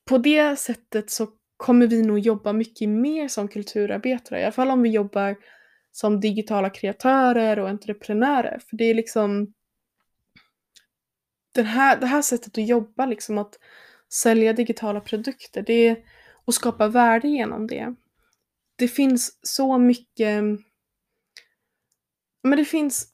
på 0.10 0.18
det 0.18 0.60
sättet 0.60 1.10
så 1.10 1.28
kommer 1.58 1.88
vi 1.88 2.02
nog 2.02 2.20
jobba 2.20 2.54
mycket 2.54 2.90
mer 2.90 3.28
som 3.28 3.48
kulturarbetare, 3.48 4.40
i 4.40 4.44
alla 4.44 4.52
fall 4.52 4.72
om 4.72 4.82
vi 4.82 4.90
jobbar 4.90 5.36
som 5.92 6.20
digitala 6.20 6.70
kreatörer 6.70 7.60
och 7.60 7.70
entreprenörer. 7.70 8.60
För 8.70 8.78
det 8.78 8.86
är 8.86 8.94
liksom 8.94 9.54
den 11.56 11.66
här, 11.66 12.00
det 12.00 12.08
här 12.08 12.22
sättet 12.22 12.58
att 12.58 12.68
jobba, 12.68 13.06
liksom 13.06 13.38
att 13.38 13.60
sälja 14.10 14.54
digitala 14.54 15.02
produkter 15.02 15.62
det 15.62 15.88
är, 15.88 15.98
och 16.46 16.54
skapa 16.54 16.88
värde 16.88 17.28
genom 17.28 17.68
det. 17.68 17.96
Det 18.76 18.88
finns 18.88 19.40
så 19.42 19.78
mycket 19.78 20.44
men 22.44 22.58
det 22.58 22.66
finns 22.66 23.08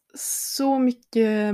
så 0.50 0.80
mycket 0.80 1.54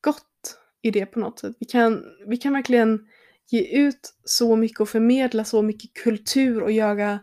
gott 0.00 0.58
i 0.82 0.90
det 0.90 1.06
på 1.06 1.18
något 1.18 1.38
sätt. 1.38 1.56
Vi 1.60 1.66
kan, 1.66 2.04
vi 2.26 2.36
kan 2.36 2.52
verkligen 2.52 3.08
ge 3.46 3.60
ut 3.60 4.14
så 4.24 4.56
mycket 4.56 4.80
och 4.80 4.88
förmedla 4.88 5.44
så 5.44 5.62
mycket 5.62 5.92
kultur 5.94 6.62
och 6.62 6.72
göra, 6.72 7.20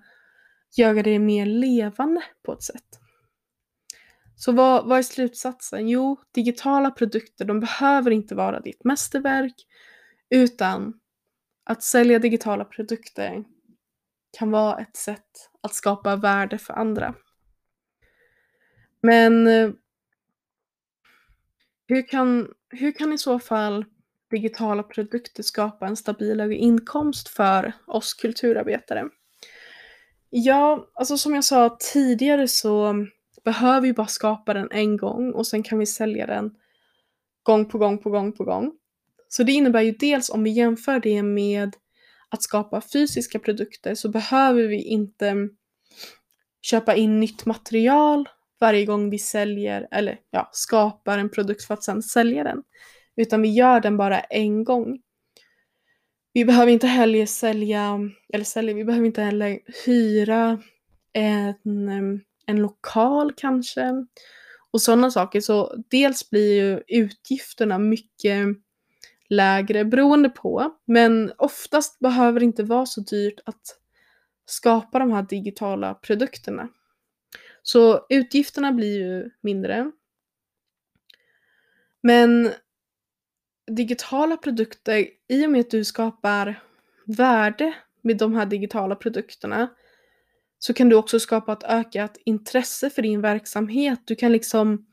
göra 0.77 1.03
det 1.03 1.19
mer 1.19 1.45
levande 1.45 2.23
på 2.43 2.53
ett 2.53 2.63
sätt. 2.63 3.00
Så 4.43 4.51
vad, 4.51 4.85
vad 4.87 4.99
är 4.99 5.03
slutsatsen? 5.03 5.89
Jo, 5.89 6.19
digitala 6.31 6.91
produkter 6.91 7.45
de 7.45 7.59
behöver 7.59 8.11
inte 8.11 8.35
vara 8.35 8.59
ditt 8.59 8.83
mästerverk 8.83 9.55
utan 10.29 10.93
att 11.63 11.83
sälja 11.83 12.19
digitala 12.19 12.65
produkter 12.65 13.43
kan 14.37 14.51
vara 14.51 14.79
ett 14.79 14.95
sätt 14.95 15.49
att 15.61 15.73
skapa 15.73 16.15
värde 16.15 16.57
för 16.57 16.73
andra. 16.73 17.13
Men 19.01 19.47
eh, 19.47 19.71
hur 21.87 22.07
kan, 22.07 22.53
hur 22.69 22.91
kan 22.91 23.13
i 23.13 23.17
så 23.17 23.39
fall 23.39 23.85
digitala 24.31 24.83
produkter 24.83 25.43
skapa 25.43 25.87
en 25.87 25.95
stabilare 25.95 26.55
inkomst 26.55 27.29
för 27.29 27.73
oss 27.87 28.13
kulturarbetare? 28.13 29.09
Ja, 30.29 30.91
alltså 30.93 31.17
som 31.17 31.35
jag 31.35 31.43
sa 31.43 31.77
tidigare 31.79 32.47
så 32.47 33.05
behöver 33.43 33.87
ju 33.87 33.93
bara 33.93 34.07
skapa 34.07 34.53
den 34.53 34.67
en 34.71 34.97
gång 34.97 35.33
och 35.33 35.47
sen 35.47 35.63
kan 35.63 35.79
vi 35.79 35.85
sälja 35.85 36.25
den 36.25 36.51
gång 37.43 37.65
på 37.65 37.77
gång 37.77 37.97
på 37.97 38.09
gång 38.09 38.33
på 38.33 38.43
gång. 38.43 38.71
Så 39.27 39.43
det 39.43 39.51
innebär 39.51 39.81
ju 39.81 39.91
dels 39.91 40.29
om 40.29 40.43
vi 40.43 40.49
jämför 40.49 40.99
det 40.99 41.23
med 41.23 41.75
att 42.29 42.43
skapa 42.43 42.81
fysiska 42.93 43.39
produkter 43.39 43.95
så 43.95 44.09
behöver 44.09 44.63
vi 44.63 44.83
inte 44.83 45.49
köpa 46.61 46.95
in 46.95 47.19
nytt 47.19 47.45
material 47.45 48.29
varje 48.59 48.85
gång 48.85 49.09
vi 49.09 49.19
säljer 49.19 49.87
eller 49.91 50.19
ja, 50.31 50.49
skapar 50.51 51.17
en 51.17 51.29
produkt 51.29 51.63
för 51.63 51.73
att 51.73 51.83
sen 51.83 52.01
sälja 52.01 52.43
den. 52.43 52.63
Utan 53.15 53.41
vi 53.41 53.49
gör 53.49 53.79
den 53.79 53.97
bara 53.97 54.19
en 54.19 54.63
gång. 54.63 55.01
Vi 56.33 56.45
behöver 56.45 56.71
inte 56.71 56.87
heller 56.87 57.25
sälja, 57.25 57.99
eller 58.33 58.45
sälja, 58.45 58.73
vi 58.73 58.85
behöver 58.85 59.05
inte 59.05 59.21
heller 59.21 59.59
hyra 59.85 60.61
en, 61.13 62.21
en 62.51 62.61
lokal 62.61 63.33
kanske 63.37 64.05
och 64.71 64.81
sådana 64.81 65.11
saker. 65.11 65.41
Så 65.41 65.83
dels 65.89 66.29
blir 66.29 66.53
ju 66.53 66.81
utgifterna 66.87 67.77
mycket 67.77 68.47
lägre 69.29 69.85
beroende 69.85 70.29
på, 70.29 70.75
men 70.85 71.31
oftast 71.37 71.99
behöver 71.99 72.39
det 72.39 72.45
inte 72.45 72.63
vara 72.63 72.85
så 72.85 73.01
dyrt 73.01 73.39
att 73.45 73.77
skapa 74.45 74.99
de 74.99 75.11
här 75.11 75.23
digitala 75.23 75.93
produkterna. 75.93 76.69
Så 77.63 78.05
utgifterna 78.09 78.71
blir 78.71 78.99
ju 78.99 79.29
mindre. 79.41 79.91
Men 82.01 82.51
digitala 83.71 84.37
produkter, 84.37 85.07
i 85.27 85.45
och 85.45 85.51
med 85.51 85.61
att 85.61 85.71
du 85.71 85.85
skapar 85.85 86.63
värde 87.05 87.73
med 88.01 88.17
de 88.17 88.35
här 88.35 88.45
digitala 88.45 88.95
produkterna 88.95 89.69
så 90.63 90.73
kan 90.73 90.89
du 90.89 90.95
också 90.95 91.19
skapa 91.19 91.53
ett 91.53 91.63
ökat 91.63 92.17
intresse 92.25 92.89
för 92.89 93.01
din 93.01 93.21
verksamhet. 93.21 93.99
Du 94.05 94.15
kan 94.15 94.31
liksom 94.31 94.85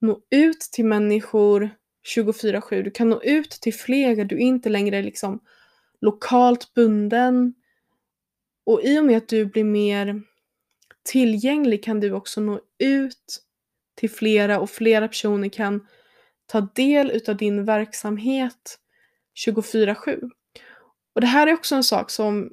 nå 0.00 0.20
ut 0.30 0.60
till 0.60 0.84
människor 0.84 1.70
24-7. 2.16 2.82
Du 2.82 2.90
kan 2.90 3.08
nå 3.08 3.22
ut 3.22 3.50
till 3.50 3.74
fler. 3.74 4.24
Du 4.24 4.36
är 4.36 4.40
inte 4.40 4.68
längre 4.68 5.02
liksom 5.02 5.40
lokalt 6.00 6.74
bunden. 6.74 7.54
Och 8.64 8.82
i 8.84 8.98
och 8.98 9.04
med 9.04 9.16
att 9.16 9.28
du 9.28 9.44
blir 9.44 9.64
mer 9.64 10.22
tillgänglig 11.04 11.84
kan 11.84 12.00
du 12.00 12.12
också 12.12 12.40
nå 12.40 12.60
ut 12.78 13.42
till 13.94 14.10
flera 14.10 14.60
och 14.60 14.70
flera 14.70 15.08
personer 15.08 15.48
kan 15.48 15.86
ta 16.46 16.60
del 16.60 17.10
utav 17.10 17.36
din 17.36 17.64
verksamhet 17.64 18.78
24-7. 19.46 20.30
Och 21.14 21.20
det 21.20 21.26
här 21.26 21.46
är 21.46 21.54
också 21.54 21.74
en 21.74 21.84
sak 21.84 22.10
som 22.10 22.50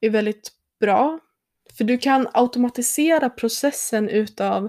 är 0.00 0.10
väldigt 0.10 0.52
bra 0.80 1.20
för 1.76 1.84
du 1.84 1.98
kan 1.98 2.28
automatisera 2.32 3.30
processen 3.30 4.08
utav 4.08 4.68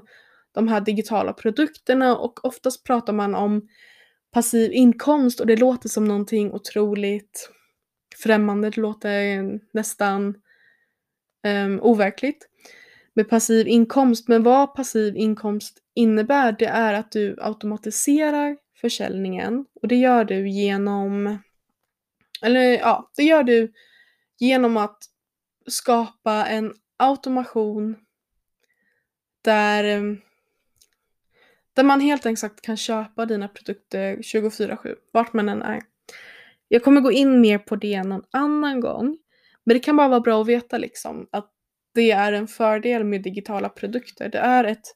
de 0.52 0.68
här 0.68 0.82
digitala 0.82 1.34
produkterna 1.34 2.18
och 2.18 2.46
oftast 2.46 2.84
pratar 2.84 3.14
man 3.14 3.36
om 3.36 3.68
passiv 4.32 4.74
inkomst 4.74 5.40
och 5.40 5.48
det 5.48 5.56
låter 5.56 5.90
som 5.90 6.06
någonting 6.06 6.54
otroligt 6.54 7.50
främmande, 8.24 8.70
det 8.70 8.82
låter 8.82 9.60
nästan 9.74 10.36
um, 11.48 11.80
overkligt 11.82 12.48
med 13.14 13.30
passiv 13.30 13.68
inkomst. 13.68 14.28
Men 14.28 14.44
vad 14.44 14.76
passiv 14.76 15.18
inkomst 15.18 15.78
innebär 15.94 16.52
det 16.52 16.66
är 16.66 16.94
att 16.94 17.12
du 17.12 17.38
automatiserar 17.42 18.58
försäljningen 18.82 19.66
och 19.82 19.88
det 19.88 19.96
gör 19.96 20.26
du 20.26 20.50
genom 20.50 21.38
eller 22.42 22.62
ja, 22.62 23.12
det 23.16 23.24
gör 23.24 23.44
du 23.44 23.72
genom 24.40 24.78
att 24.78 24.98
skapa 25.68 26.46
en 26.46 26.74
automation 26.98 27.96
där, 29.42 29.84
ehm, 29.84 30.22
där 31.74 31.84
man 31.84 32.02
helt 32.02 32.26
enkelt 32.26 32.62
kan 32.62 32.78
köpa 32.78 33.26
dina 33.26 33.48
produkter 33.48 34.18
24-7, 34.22 34.96
vart 35.12 35.34
man 35.34 35.50
än 35.50 35.62
är. 35.62 35.82
Jag 36.68 36.84
kommer 36.84 37.02
gå 37.02 37.12
in 37.12 37.42
mer 37.42 37.58
på 37.58 37.76
det 37.76 38.04
någon 38.04 38.24
annan 38.32 38.80
gång, 38.80 39.18
men 39.64 39.74
det 39.74 39.80
kan 39.80 39.98
bara 39.98 40.08
vara 40.08 40.20
bra 40.20 40.42
att 40.42 40.48
veta 40.48 40.78
liksom 40.78 41.28
att 41.32 41.52
det 41.94 42.12
är 42.12 42.34
en 42.34 42.48
fördel 42.48 43.04
med 43.04 43.22
digitala 43.22 43.70
produkter. 43.70 44.30
Det 44.30 44.38
är 44.38 44.64
ett 44.64 44.96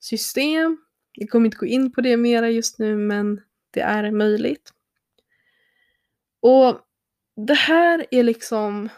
system, 0.00 0.78
jag 1.12 1.30
kommer 1.30 1.46
inte 1.46 1.56
gå 1.56 1.66
in 1.66 1.92
på 1.92 2.00
det 2.00 2.16
mera 2.16 2.50
just 2.50 2.78
nu, 2.78 2.96
men 2.96 3.40
det 3.70 3.80
är 3.80 4.10
möjligt. 4.10 4.70
Och 6.40 6.80
det 7.36 7.54
här 7.54 8.06
är 8.10 8.22
liksom 8.22 8.88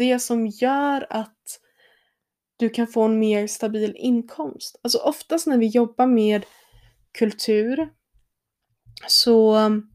det 0.00 0.18
som 0.18 0.46
gör 0.46 1.06
att 1.10 1.60
du 2.56 2.68
kan 2.68 2.86
få 2.86 3.02
en 3.02 3.18
mer 3.18 3.46
stabil 3.46 3.94
inkomst. 3.96 4.80
Alltså 4.82 4.98
oftast 4.98 5.46
när 5.46 5.58
vi 5.58 5.66
jobbar 5.66 6.06
med 6.06 6.46
kultur 7.18 7.88
så 9.08 9.56
um, 9.56 9.90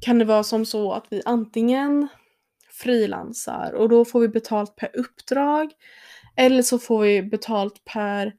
kan 0.00 0.18
det 0.18 0.24
vara 0.24 0.42
som 0.42 0.66
så 0.66 0.92
att 0.92 1.06
vi 1.10 1.22
antingen 1.24 2.08
frilansar 2.70 3.72
och 3.72 3.88
då 3.88 4.04
får 4.04 4.20
vi 4.20 4.28
betalt 4.28 4.76
per 4.76 4.96
uppdrag 4.96 5.72
eller 6.36 6.62
så 6.62 6.78
får 6.78 7.02
vi 7.02 7.22
betalt 7.22 7.84
per 7.84 8.32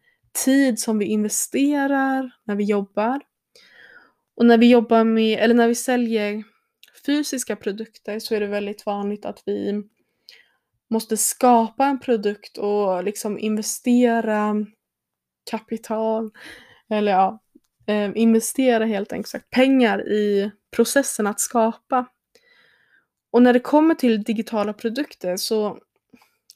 tid 0.45 0.79
som 0.79 0.97
vi 0.97 1.05
investerar 1.05 2.31
när 2.43 2.55
vi 2.55 2.63
jobbar. 2.63 3.21
Och 4.35 4.45
när 4.45 4.57
vi 4.57 4.69
jobbar 4.69 5.03
med, 5.03 5.39
eller 5.39 5.55
när 5.55 5.67
vi 5.67 5.75
säljer 5.75 6.43
fysiska 7.05 7.55
produkter 7.55 8.19
så 8.19 8.35
är 8.35 8.39
det 8.39 8.47
väldigt 8.47 8.85
vanligt 8.85 9.25
att 9.25 9.43
vi 9.45 9.83
måste 10.93 11.17
skapa 11.17 11.85
en 11.85 11.99
produkt 11.99 12.57
och 12.57 13.03
liksom 13.03 13.39
investera 13.39 14.55
kapital 15.51 16.31
eller 16.89 17.11
ja, 17.11 17.39
eh, 17.87 18.11
investera 18.15 18.85
helt 18.85 19.13
enkelt 19.13 19.49
pengar 19.49 20.07
i 20.07 20.51
processen 20.75 21.27
att 21.27 21.39
skapa. 21.39 22.05
Och 23.31 23.41
när 23.41 23.53
det 23.53 23.59
kommer 23.59 23.95
till 23.95 24.23
digitala 24.23 24.73
produkter 24.73 25.37
så 25.37 25.79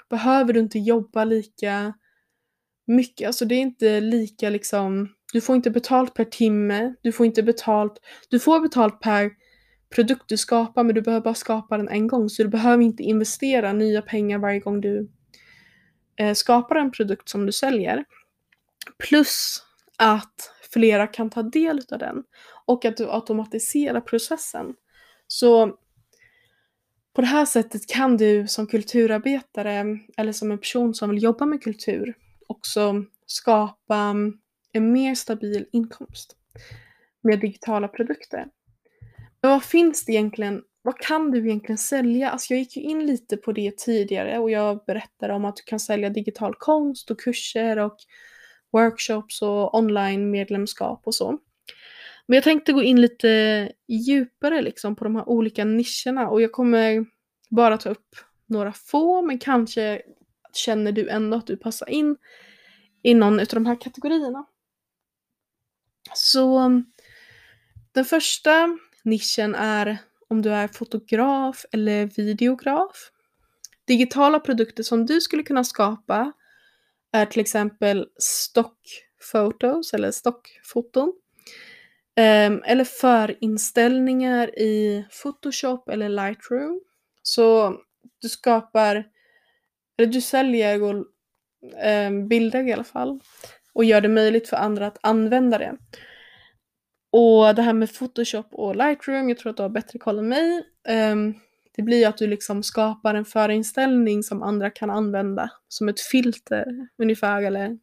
behöver 0.10 0.54
du 0.54 0.60
inte 0.60 0.80
jobba 0.80 1.24
lika 1.24 1.94
mycket, 2.88 3.28
alltså 3.28 3.46
det 3.46 3.56
är 3.56 3.62
inte 3.62 4.02
lika 4.02 4.50
liksom, 4.50 5.10
du 5.34 5.42
får 5.42 5.56
inte 5.56 5.72
betalt 5.72 6.14
per 6.14 6.26
timme, 6.26 6.94
du 7.02 7.12
får 7.12 7.26
inte 7.26 7.44
betalt, 7.44 8.00
du 8.30 8.40
får 8.40 8.60
betalt 8.60 9.00
per 9.00 9.32
produkt 9.96 10.24
du 10.28 10.38
skapar 10.38 10.84
men 10.84 10.96
du 10.96 11.02
behöver 11.02 11.24
bara 11.24 11.34
skapa 11.34 11.78
den 11.78 11.90
en 11.90 12.08
gång 12.08 12.30
så 12.30 12.44
du 12.44 12.50
behöver 12.50 12.84
inte 12.84 13.04
investera 13.04 13.74
nya 13.74 14.02
pengar 14.02 14.40
varje 14.40 14.60
gång 14.60 14.82
du 14.82 15.10
eh, 16.16 16.34
skapar 16.34 16.76
en 16.76 16.92
produkt 16.92 17.30
som 17.30 17.46
du 17.46 17.52
säljer. 17.52 18.06
Plus 18.98 19.64
att 19.98 20.52
flera 20.74 21.08
kan 21.08 21.30
ta 21.30 21.44
del 21.44 21.82
av 21.92 22.00
den 22.00 22.24
och 22.66 22.86
att 22.86 22.98
du 22.98 23.12
automatiserar 23.12 24.02
processen. 24.02 24.76
Så 25.28 25.78
på 27.14 27.22
det 27.22 27.28
här 27.28 27.46
sättet 27.46 27.88
kan 27.88 28.18
du 28.18 28.48
som 28.48 28.68
kulturarbetare 28.68 30.00
eller 30.18 30.32
som 30.32 30.52
en 30.52 30.58
person 30.58 30.94
som 30.94 31.10
vill 31.10 31.24
jobba 31.24 31.46
med 31.46 31.64
kultur 31.64 32.14
också 32.48 33.06
skapa 33.26 34.16
en 34.72 34.92
mer 34.92 35.16
stabil 35.16 35.66
inkomst 35.72 36.36
med 37.22 37.40
digitala 37.40 37.88
produkter. 37.88 38.46
Men 39.42 39.52
vad 39.52 39.64
finns 39.64 40.06
det 40.06 40.12
egentligen, 40.12 40.64
vad 40.82 41.00
kan 41.00 41.32
du 41.32 41.46
egentligen 41.46 41.78
sälja? 41.78 42.30
Alltså 42.30 42.54
jag 42.54 42.60
gick 42.60 42.78
ju 42.78 42.84
in 42.84 43.06
lite 43.06 43.38
på 43.38 43.52
det 43.52 43.78
tidigare 43.78 44.40
och 44.40 44.52
jag 44.52 44.86
berättade 44.86 45.34
om 45.34 45.46
att 45.46 45.56
du 45.56 45.64
kan 45.64 45.80
sälja 45.80 46.10
digital 46.10 46.56
konst 46.56 47.12
och 47.12 47.20
kurser 47.20 47.78
och 47.78 47.98
workshops 48.72 49.42
och 49.42 49.76
online 49.76 50.32
medlemskap 50.32 51.02
och 51.06 51.16
så. 51.16 51.40
Men 52.28 52.36
jag 52.36 52.44
tänkte 52.44 52.74
gå 52.74 52.84
in 52.84 53.02
lite 53.02 53.72
djupare 53.88 54.62
liksom 54.62 54.96
på 54.96 55.04
de 55.04 55.16
här 55.16 55.30
olika 55.30 55.66
nischerna 55.66 56.30
och 56.30 56.42
jag 56.42 56.52
kommer 56.52 57.06
bara 57.50 57.78
ta 57.78 57.90
upp 57.90 58.16
några 58.46 58.74
få 58.74 59.22
men 59.22 59.40
kanske 59.40 60.02
känner 60.54 60.92
du 60.92 61.10
ändå 61.10 61.38
att 61.38 61.48
du 61.48 61.58
passar 61.58 61.90
in 61.90 62.18
i 63.04 63.14
någon 63.14 63.40
av 63.40 63.46
de 63.46 63.66
här 63.66 63.82
kategorierna. 63.82 64.46
Så 66.14 66.72
den 67.92 68.06
första 68.06 68.78
nischen 69.08 69.56
är 69.56 69.98
om 70.28 70.42
du 70.42 70.50
är 70.50 70.68
fotograf 70.68 71.66
eller 71.72 72.06
videograf. 72.06 73.12
Digitala 73.86 74.40
produkter 74.40 74.84
som 74.84 75.06
du 75.06 75.22
skulle 75.22 75.44
kunna 75.44 75.64
skapa 75.64 76.32
är 77.12 77.26
till 77.26 77.42
exempel 77.42 78.08
stockfotos 78.20 79.94
eller 79.94 80.12
stockfoton. 80.12 81.14
Ehm, 82.16 82.62
eller 82.66 82.84
förinställningar 82.84 84.60
i 84.60 85.06
Photoshop 85.24 85.90
eller 85.90 86.10
Lightroom. 86.10 86.82
Så 87.24 87.78
du 88.22 88.30
skapar, 88.30 89.04
eller 89.98 90.08
du 90.08 90.22
säljer 90.22 91.04
ehm, 91.78 92.28
bilder 92.28 92.68
i 92.68 92.74
alla 92.74 92.84
fall 92.84 93.20
och 93.74 93.86
gör 93.86 94.02
det 94.02 94.10
möjligt 94.10 94.50
för 94.50 94.58
andra 94.58 94.88
att 94.88 94.98
använda 95.02 95.58
det. 95.58 95.78
Och 97.12 97.56
det 97.56 97.62
här 97.62 97.74
med 97.74 97.94
Photoshop 97.94 98.48
och 98.52 98.76
Lightroom, 98.76 99.30
jag 99.30 99.38
tror 99.38 99.50
att 99.50 99.58
du 99.58 99.64
har 99.64 99.70
bättre 99.70 100.00
koll 100.00 100.20
än 100.20 100.30
mig. 100.30 100.64
Um, 101.12 101.36
det 101.76 101.82
blir 101.84 101.98
ju 101.98 102.06
att 102.06 102.18
du 102.18 102.28
liksom 102.28 102.64
skapar 102.64 103.16
en 103.16 103.26
förinställning 103.26 104.24
som 104.24 104.44
andra 104.44 104.70
kan 104.70 104.90
använda 104.90 105.50
som 105.68 105.90
ett 105.90 106.00
filter 106.00 106.66
ungefär 106.98 107.42
eller 107.42 107.78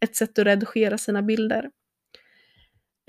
ett 0.00 0.16
sätt 0.16 0.38
att 0.38 0.46
redigera 0.46 0.98
sina 0.98 1.22
bilder. 1.22 1.70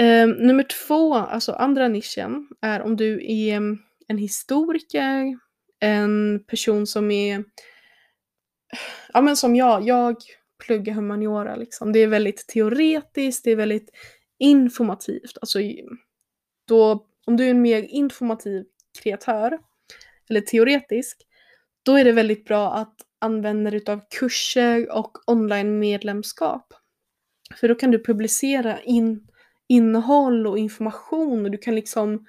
Um, 0.02 0.32
nummer 0.32 0.64
två, 0.88 1.14
alltså 1.14 1.52
andra 1.52 1.88
nischen, 1.88 2.48
är 2.62 2.82
om 2.82 2.96
du 2.96 3.32
är 3.32 3.62
en 4.08 4.18
historiker, 4.18 5.38
en 5.80 6.44
person 6.48 6.88
som 6.88 7.12
är, 7.12 7.44
ja 9.14 9.22
men 9.22 9.38
som 9.38 9.56
jag, 9.56 9.88
jag 9.88 10.16
pluggar 10.66 10.94
humaniora 10.94 11.56
liksom. 11.56 11.94
Det 11.94 12.00
är 12.00 12.08
väldigt 12.08 12.48
teoretiskt, 12.48 13.44
det 13.44 13.52
är 13.52 13.56
väldigt 13.56 13.90
informativt. 14.42 15.38
Alltså 15.42 15.60
då, 16.68 17.08
om 17.26 17.38
du 17.38 17.46
är 17.46 17.52
en 17.52 17.62
mer 17.62 17.84
informativ 17.84 18.66
kreatör 19.02 19.60
eller 20.30 20.42
teoretisk, 20.42 21.28
då 21.84 21.96
är 21.96 22.04
det 22.04 22.12
väldigt 22.12 22.46
bra 22.46 22.74
att 22.74 22.96
använda 23.20 23.72
dig 23.72 23.84
av 23.88 24.02
kurser 24.20 24.92
och 24.98 25.18
online 25.28 25.80
medlemskap. 25.80 26.74
För 27.56 27.68
då 27.68 27.76
kan 27.76 27.92
du 27.92 28.04
publicera 28.04 28.82
in, 28.82 29.28
innehåll 29.68 30.48
och 30.48 30.58
information 30.58 31.46
och 31.46 31.52
du 31.52 31.58
kan 31.58 31.76
liksom 31.76 32.26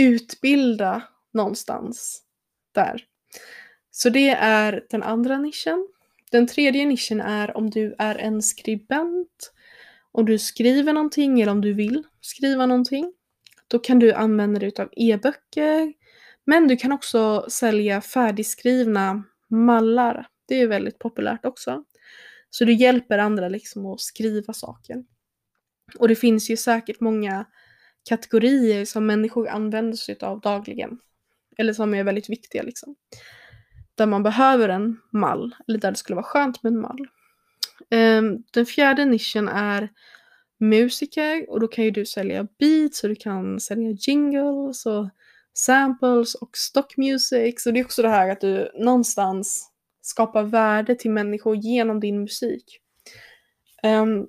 utbilda 0.00 1.02
någonstans 1.32 2.22
där. 2.74 3.04
Så 3.90 4.10
det 4.10 4.28
är 4.30 4.86
den 4.90 5.02
andra 5.02 5.38
nischen. 5.38 5.88
Den 6.30 6.46
tredje 6.46 6.86
nischen 6.86 7.20
är 7.20 7.56
om 7.56 7.70
du 7.70 7.94
är 7.98 8.14
en 8.14 8.42
skribent, 8.42 9.52
om 10.12 10.26
du 10.26 10.38
skriver 10.38 10.92
någonting 10.92 11.40
eller 11.40 11.52
om 11.52 11.60
du 11.60 11.72
vill 11.72 12.02
skriva 12.20 12.66
någonting. 12.66 13.12
Då 13.68 13.78
kan 13.78 13.98
du 13.98 14.12
använda 14.12 14.60
dig 14.60 14.72
av 14.78 14.88
e-böcker, 14.92 15.92
men 16.44 16.68
du 16.68 16.76
kan 16.76 16.92
också 16.92 17.46
sälja 17.48 18.00
färdigskrivna 18.00 19.22
mallar. 19.48 20.26
Det 20.48 20.54
är 20.54 20.66
väldigt 20.66 20.98
populärt 20.98 21.44
också. 21.44 21.84
Så 22.50 22.64
du 22.64 22.72
hjälper 22.72 23.18
andra 23.18 23.48
liksom 23.48 23.86
att 23.86 24.00
skriva 24.00 24.52
saker. 24.52 25.04
Och 25.98 26.08
det 26.08 26.16
finns 26.16 26.50
ju 26.50 26.56
säkert 26.56 27.00
många 27.00 27.46
kategorier 28.08 28.84
som 28.84 29.06
människor 29.06 29.48
använder 29.48 29.96
sig 29.96 30.18
av 30.20 30.40
dagligen. 30.40 30.98
Eller 31.56 31.72
som 31.72 31.94
är 31.94 32.04
väldigt 32.04 32.30
viktiga 32.30 32.62
liksom. 32.62 32.96
Där 33.94 34.06
man 34.06 34.22
behöver 34.22 34.68
en 34.68 35.00
mall, 35.12 35.54
eller 35.68 35.78
där 35.78 35.90
det 35.90 35.96
skulle 35.96 36.16
vara 36.16 36.26
skönt 36.26 36.62
med 36.62 36.72
en 36.72 36.80
mall. 36.80 37.06
Ehm, 37.90 38.42
den 38.50 38.66
fjärde 38.66 39.04
nischen 39.04 39.48
är 39.48 39.88
musiker 40.58 41.50
och 41.50 41.60
då 41.60 41.68
kan 41.68 41.84
ju 41.84 41.90
du 41.90 42.06
sälja 42.06 42.46
beats 42.58 43.02
och 43.02 43.08
du 43.08 43.16
kan 43.16 43.60
sälja 43.60 43.90
jingles 43.90 44.86
och 44.86 45.08
samples 45.54 46.34
och 46.34 46.56
stock 46.56 46.96
music. 46.96 47.62
Så 47.62 47.70
det 47.70 47.80
är 47.80 47.84
också 47.84 48.02
det 48.02 48.08
här 48.08 48.28
att 48.28 48.40
du 48.40 48.70
någonstans 48.74 49.70
skapar 50.00 50.42
värde 50.42 50.94
till 50.94 51.10
människor 51.10 51.56
genom 51.56 52.00
din 52.00 52.20
musik. 52.20 52.80
Um, 53.82 54.26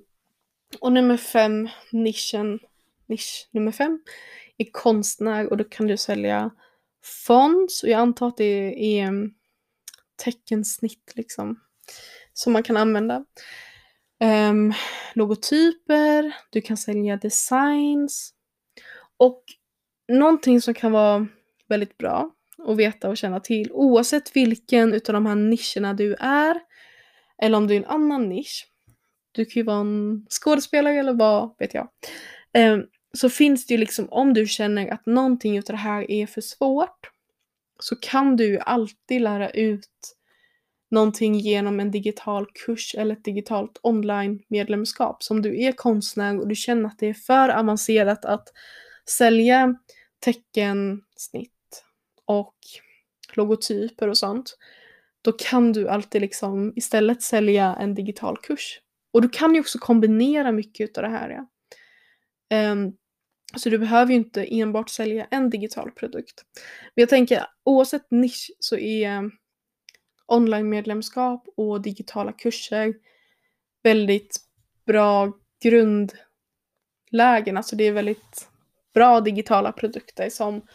och 0.80 0.92
nummer 0.92 1.16
fem, 1.16 1.68
nischen, 1.90 2.60
nisch 3.06 3.48
nummer 3.50 3.72
fem, 3.72 4.02
är 4.58 4.66
konstnär 4.72 5.50
och 5.50 5.56
då 5.56 5.64
kan 5.64 5.86
du 5.86 5.96
sälja 5.96 6.50
fonds. 7.26 7.82
och 7.82 7.88
jag 7.88 8.00
antar 8.00 8.28
att 8.28 8.36
det 8.36 8.44
är 8.44 9.06
ehm, 9.06 9.34
teckensnitt 10.24 11.12
liksom 11.14 11.60
som 12.34 12.52
man 12.52 12.62
kan 12.62 12.76
använda. 12.76 13.24
Um, 14.50 14.72
logotyper, 15.14 16.36
du 16.50 16.60
kan 16.60 16.76
sälja 16.76 17.16
designs 17.16 18.34
och 19.16 19.44
någonting 20.08 20.60
som 20.60 20.74
kan 20.74 20.92
vara 20.92 21.26
väldigt 21.68 21.98
bra 21.98 22.30
att 22.68 22.76
veta 22.76 23.08
och 23.08 23.16
känna 23.16 23.40
till 23.40 23.72
oavsett 23.72 24.36
vilken 24.36 24.94
utav 24.94 25.12
de 25.12 25.26
här 25.26 25.34
nischerna 25.34 25.94
du 25.94 26.14
är 26.14 26.60
eller 27.42 27.58
om 27.58 27.66
du 27.66 27.74
är 27.74 27.78
en 27.78 27.84
annan 27.84 28.28
nisch. 28.28 28.68
Du 29.32 29.44
kan 29.44 29.60
ju 29.60 29.62
vara 29.62 29.80
en 29.80 30.26
skådespelare 30.30 30.94
eller 30.94 31.12
vad 31.12 31.54
vet 31.58 31.74
jag. 31.74 31.88
Um, 32.58 32.86
så 33.12 33.30
finns 33.30 33.66
det 33.66 33.74
ju 33.74 33.78
liksom 33.78 34.08
om 34.10 34.34
du 34.34 34.46
känner 34.46 34.88
att 34.88 35.06
någonting 35.06 35.58
utav 35.58 35.74
det 35.74 35.82
här 35.82 36.10
är 36.10 36.26
för 36.26 36.40
svårt 36.40 37.10
så 37.78 37.96
kan 37.96 38.36
du 38.36 38.44
ju 38.44 38.58
alltid 38.58 39.20
lära 39.20 39.50
ut 39.50 40.16
någonting 40.92 41.38
genom 41.38 41.80
en 41.80 41.90
digital 41.90 42.46
kurs 42.54 42.94
eller 42.94 43.14
ett 43.14 43.24
digitalt 43.24 43.80
online-medlemskap. 43.82 45.22
Så 45.22 45.34
om 45.34 45.42
du 45.42 45.62
är 45.62 45.72
konstnär 45.72 46.40
och 46.40 46.48
du 46.48 46.54
känner 46.54 46.88
att 46.88 46.98
det 46.98 47.06
är 47.06 47.14
för 47.14 47.48
avancerat 47.48 48.24
att 48.24 48.48
sälja 49.08 49.74
teckensnitt 50.20 51.84
och 52.24 52.56
logotyper 53.34 54.08
och 54.08 54.18
sånt, 54.18 54.58
då 55.22 55.32
kan 55.32 55.72
du 55.72 55.88
alltid 55.88 56.20
liksom 56.20 56.72
istället 56.76 57.22
sälja 57.22 57.76
en 57.80 57.94
digital 57.94 58.36
kurs. 58.42 58.80
Och 59.12 59.22
du 59.22 59.28
kan 59.28 59.54
ju 59.54 59.60
också 59.60 59.78
kombinera 59.78 60.52
mycket 60.52 60.98
av 60.98 61.04
det 61.04 61.10
här. 61.10 61.30
Ja. 61.30 62.72
Um, 62.72 62.96
så 63.56 63.70
du 63.70 63.78
behöver 63.78 64.12
ju 64.12 64.16
inte 64.16 64.44
enbart 64.44 64.90
sälja 64.90 65.26
en 65.30 65.50
digital 65.50 65.90
produkt. 65.90 66.44
Men 66.94 67.02
jag 67.02 67.08
tänker 67.08 67.46
oavsett 67.64 68.10
nisch 68.10 68.50
så 68.58 68.76
är 68.76 69.30
online-medlemskap 70.32 71.44
och 71.56 71.82
digitala 71.82 72.32
kurser 72.32 72.94
väldigt 73.82 74.40
bra 74.86 75.32
grundlägen. 75.62 77.56
Alltså 77.56 77.76
det 77.76 77.84
är 77.84 77.92
väldigt 77.92 78.48
bra 78.94 79.20
digitala 79.20 79.72
produkter 79.72 80.30
som 80.30 80.66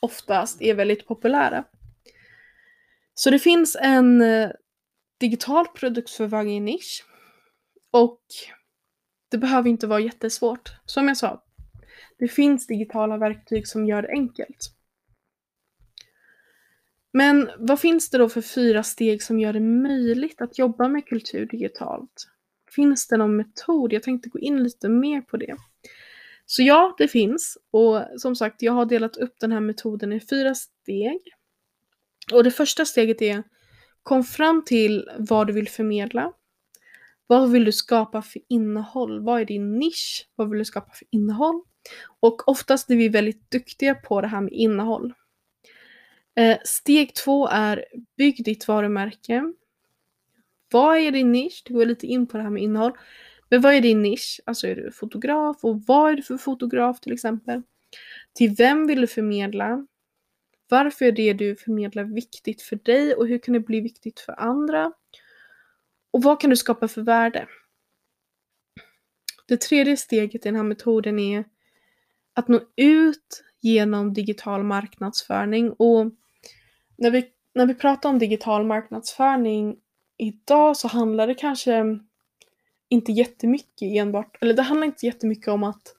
oftast 0.00 0.62
är 0.62 0.74
väldigt 0.74 1.06
populära. 1.06 1.64
Så 3.14 3.30
det 3.30 3.38
finns 3.38 3.76
en 3.80 4.20
eh, 4.20 4.50
digital 5.20 5.66
produkt 5.68 6.10
för 6.10 6.26
varje 6.26 6.60
nisch 6.60 7.04
och 7.90 8.20
det 9.30 9.38
behöver 9.38 9.70
inte 9.70 9.86
vara 9.86 10.00
jättesvårt. 10.00 10.72
Som 10.84 11.08
jag 11.08 11.16
sa, 11.16 11.44
det 12.18 12.28
finns 12.28 12.66
digitala 12.66 13.16
verktyg 13.16 13.68
som 13.68 13.86
gör 13.86 14.02
det 14.02 14.08
enkelt. 14.08 14.74
Men 17.12 17.50
vad 17.58 17.80
finns 17.80 18.10
det 18.10 18.18
då 18.18 18.28
för 18.28 18.40
fyra 18.40 18.82
steg 18.82 19.22
som 19.22 19.40
gör 19.40 19.52
det 19.52 19.60
möjligt 19.60 20.40
att 20.40 20.58
jobba 20.58 20.88
med 20.88 21.06
kultur 21.06 21.46
digitalt? 21.46 22.28
Finns 22.70 23.08
det 23.08 23.16
någon 23.16 23.36
metod? 23.36 23.92
Jag 23.92 24.02
tänkte 24.02 24.28
gå 24.28 24.38
in 24.38 24.62
lite 24.62 24.88
mer 24.88 25.20
på 25.20 25.36
det. 25.36 25.56
Så 26.46 26.62
ja, 26.62 26.94
det 26.98 27.08
finns 27.08 27.58
och 27.70 28.02
som 28.16 28.36
sagt, 28.36 28.62
jag 28.62 28.72
har 28.72 28.86
delat 28.86 29.16
upp 29.16 29.34
den 29.40 29.52
här 29.52 29.60
metoden 29.60 30.12
i 30.12 30.20
fyra 30.20 30.54
steg. 30.54 31.20
Och 32.32 32.44
det 32.44 32.50
första 32.50 32.84
steget 32.84 33.22
är 33.22 33.42
Kom 34.02 34.24
fram 34.24 34.64
till 34.64 35.10
vad 35.18 35.46
du 35.46 35.52
vill 35.52 35.68
förmedla. 35.68 36.32
Vad 37.26 37.50
vill 37.50 37.64
du 37.64 37.72
skapa 37.72 38.22
för 38.22 38.42
innehåll? 38.48 39.24
Vad 39.24 39.40
är 39.40 39.44
din 39.44 39.78
nisch? 39.78 40.28
Vad 40.34 40.50
vill 40.50 40.58
du 40.58 40.64
skapa 40.64 40.92
för 40.92 41.06
innehåll? 41.10 41.62
Och 42.20 42.48
oftast 42.48 42.90
är 42.90 42.96
vi 42.96 43.08
väldigt 43.08 43.50
duktiga 43.50 43.94
på 43.94 44.20
det 44.20 44.26
här 44.26 44.40
med 44.40 44.52
innehåll. 44.52 45.14
Eh, 46.34 46.58
steg 46.64 47.14
två 47.14 47.48
är 47.48 47.84
bygg 48.16 48.44
ditt 48.44 48.68
varumärke. 48.68 49.52
Vad 50.70 50.98
är 50.98 51.10
din 51.10 51.32
nisch? 51.32 51.62
Det 51.66 51.74
går 51.74 51.86
lite 51.86 52.06
in 52.06 52.26
på 52.26 52.36
det 52.36 52.42
här 52.42 52.50
med 52.50 52.62
innehåll. 52.62 52.92
Men 53.48 53.60
vad 53.60 53.74
är 53.74 53.80
din 53.80 54.02
nisch? 54.02 54.40
Alltså 54.44 54.66
är 54.66 54.76
du 54.76 54.92
fotograf 54.92 55.64
och 55.64 55.82
vad 55.86 56.12
är 56.12 56.16
du 56.16 56.22
för 56.22 56.36
fotograf 56.36 57.00
till 57.00 57.12
exempel? 57.12 57.62
Till 58.34 58.54
vem 58.54 58.86
vill 58.86 59.00
du 59.00 59.06
förmedla? 59.06 59.86
Varför 60.68 61.04
är 61.04 61.12
det 61.12 61.32
du 61.32 61.56
förmedlar 61.56 62.04
viktigt 62.04 62.62
för 62.62 62.76
dig 62.76 63.14
och 63.14 63.26
hur 63.26 63.38
kan 63.38 63.54
det 63.54 63.60
bli 63.60 63.80
viktigt 63.80 64.20
för 64.20 64.40
andra? 64.40 64.92
Och 66.10 66.22
vad 66.22 66.40
kan 66.40 66.50
du 66.50 66.56
skapa 66.56 66.88
för 66.88 67.02
värde? 67.02 67.46
Det 69.46 69.60
tredje 69.60 69.96
steget 69.96 70.46
i 70.46 70.48
den 70.48 70.56
här 70.56 70.62
metoden 70.62 71.18
är 71.18 71.44
att 72.34 72.48
nå 72.48 72.60
ut 72.76 73.44
genom 73.60 74.12
digital 74.12 74.62
marknadsföring 74.62 75.72
och 75.72 76.12
när 77.02 77.10
vi, 77.10 77.24
när 77.54 77.66
vi 77.66 77.74
pratar 77.74 78.08
om 78.08 78.18
digital 78.18 78.66
marknadsföring 78.66 79.76
idag 80.18 80.76
så 80.76 80.88
handlar 80.88 81.26
det 81.26 81.34
kanske 81.34 81.98
inte 82.88 83.12
jättemycket 83.12 83.82
enbart, 83.82 84.38
eller 84.40 84.54
det 84.54 84.62
handlar 84.62 84.86
inte 84.86 85.06
jättemycket 85.06 85.48
om 85.48 85.64
att 85.64 85.96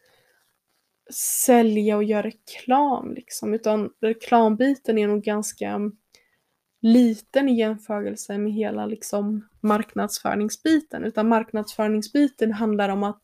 sälja 1.46 1.98
och 1.98 2.04
göra 2.04 2.24
reklam 2.24 3.14
liksom, 3.14 3.54
utan 3.54 3.90
reklambiten 4.02 4.98
är 4.98 5.08
nog 5.08 5.24
ganska 5.24 5.92
liten 6.82 7.50
i 7.50 7.60
jämförelse 7.60 8.38
med 8.38 8.54
hela 8.54 8.86
liksom 8.86 9.48
marknadsföringsbiten, 9.62 11.04
utan 11.04 11.28
marknadsföringsbiten 11.28 12.52
handlar 12.52 12.90
om 12.90 13.04
att 13.04 13.22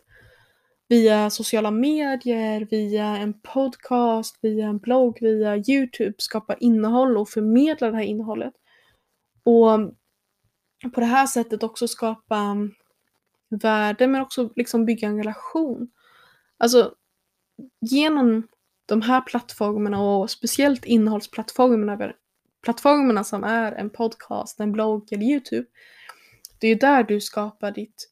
via 0.89 1.30
sociala 1.30 1.71
medier, 1.71 2.67
via 2.71 3.17
en 3.17 3.34
podcast, 3.41 4.39
via 4.41 4.67
en 4.67 4.78
blogg, 4.78 5.17
via 5.21 5.58
Youtube 5.58 6.13
skapa 6.17 6.54
innehåll 6.54 7.17
och 7.17 7.30
förmedla 7.30 7.91
det 7.91 7.97
här 7.97 8.04
innehållet. 8.04 8.54
Och 9.43 9.80
på 10.93 10.99
det 10.99 11.06
här 11.06 11.28
sättet 11.28 11.63
också 11.63 11.88
skapa 11.88 12.38
mm, 12.38 12.71
värde 13.49 14.08
men 14.08 14.21
också 14.21 14.49
liksom 14.56 14.86
bygga 14.86 15.08
en 15.08 15.17
relation. 15.17 15.89
Alltså 16.58 16.93
genom 17.82 18.47
de 18.86 19.02
här 19.02 19.21
plattformarna 19.21 20.02
och 20.02 20.32
speciellt 20.32 20.86
innehållsplattformarna 20.86 22.13
plattformarna 22.62 23.23
som 23.23 23.43
är 23.43 23.71
en 23.71 23.89
podcast, 23.89 24.60
en 24.60 24.71
blogg 24.71 25.13
eller 25.13 25.25
Youtube. 25.25 25.67
Det 26.60 26.67
är 26.67 26.75
där 26.75 27.04
du 27.04 27.21
skapar 27.21 27.71
ditt 27.71 28.10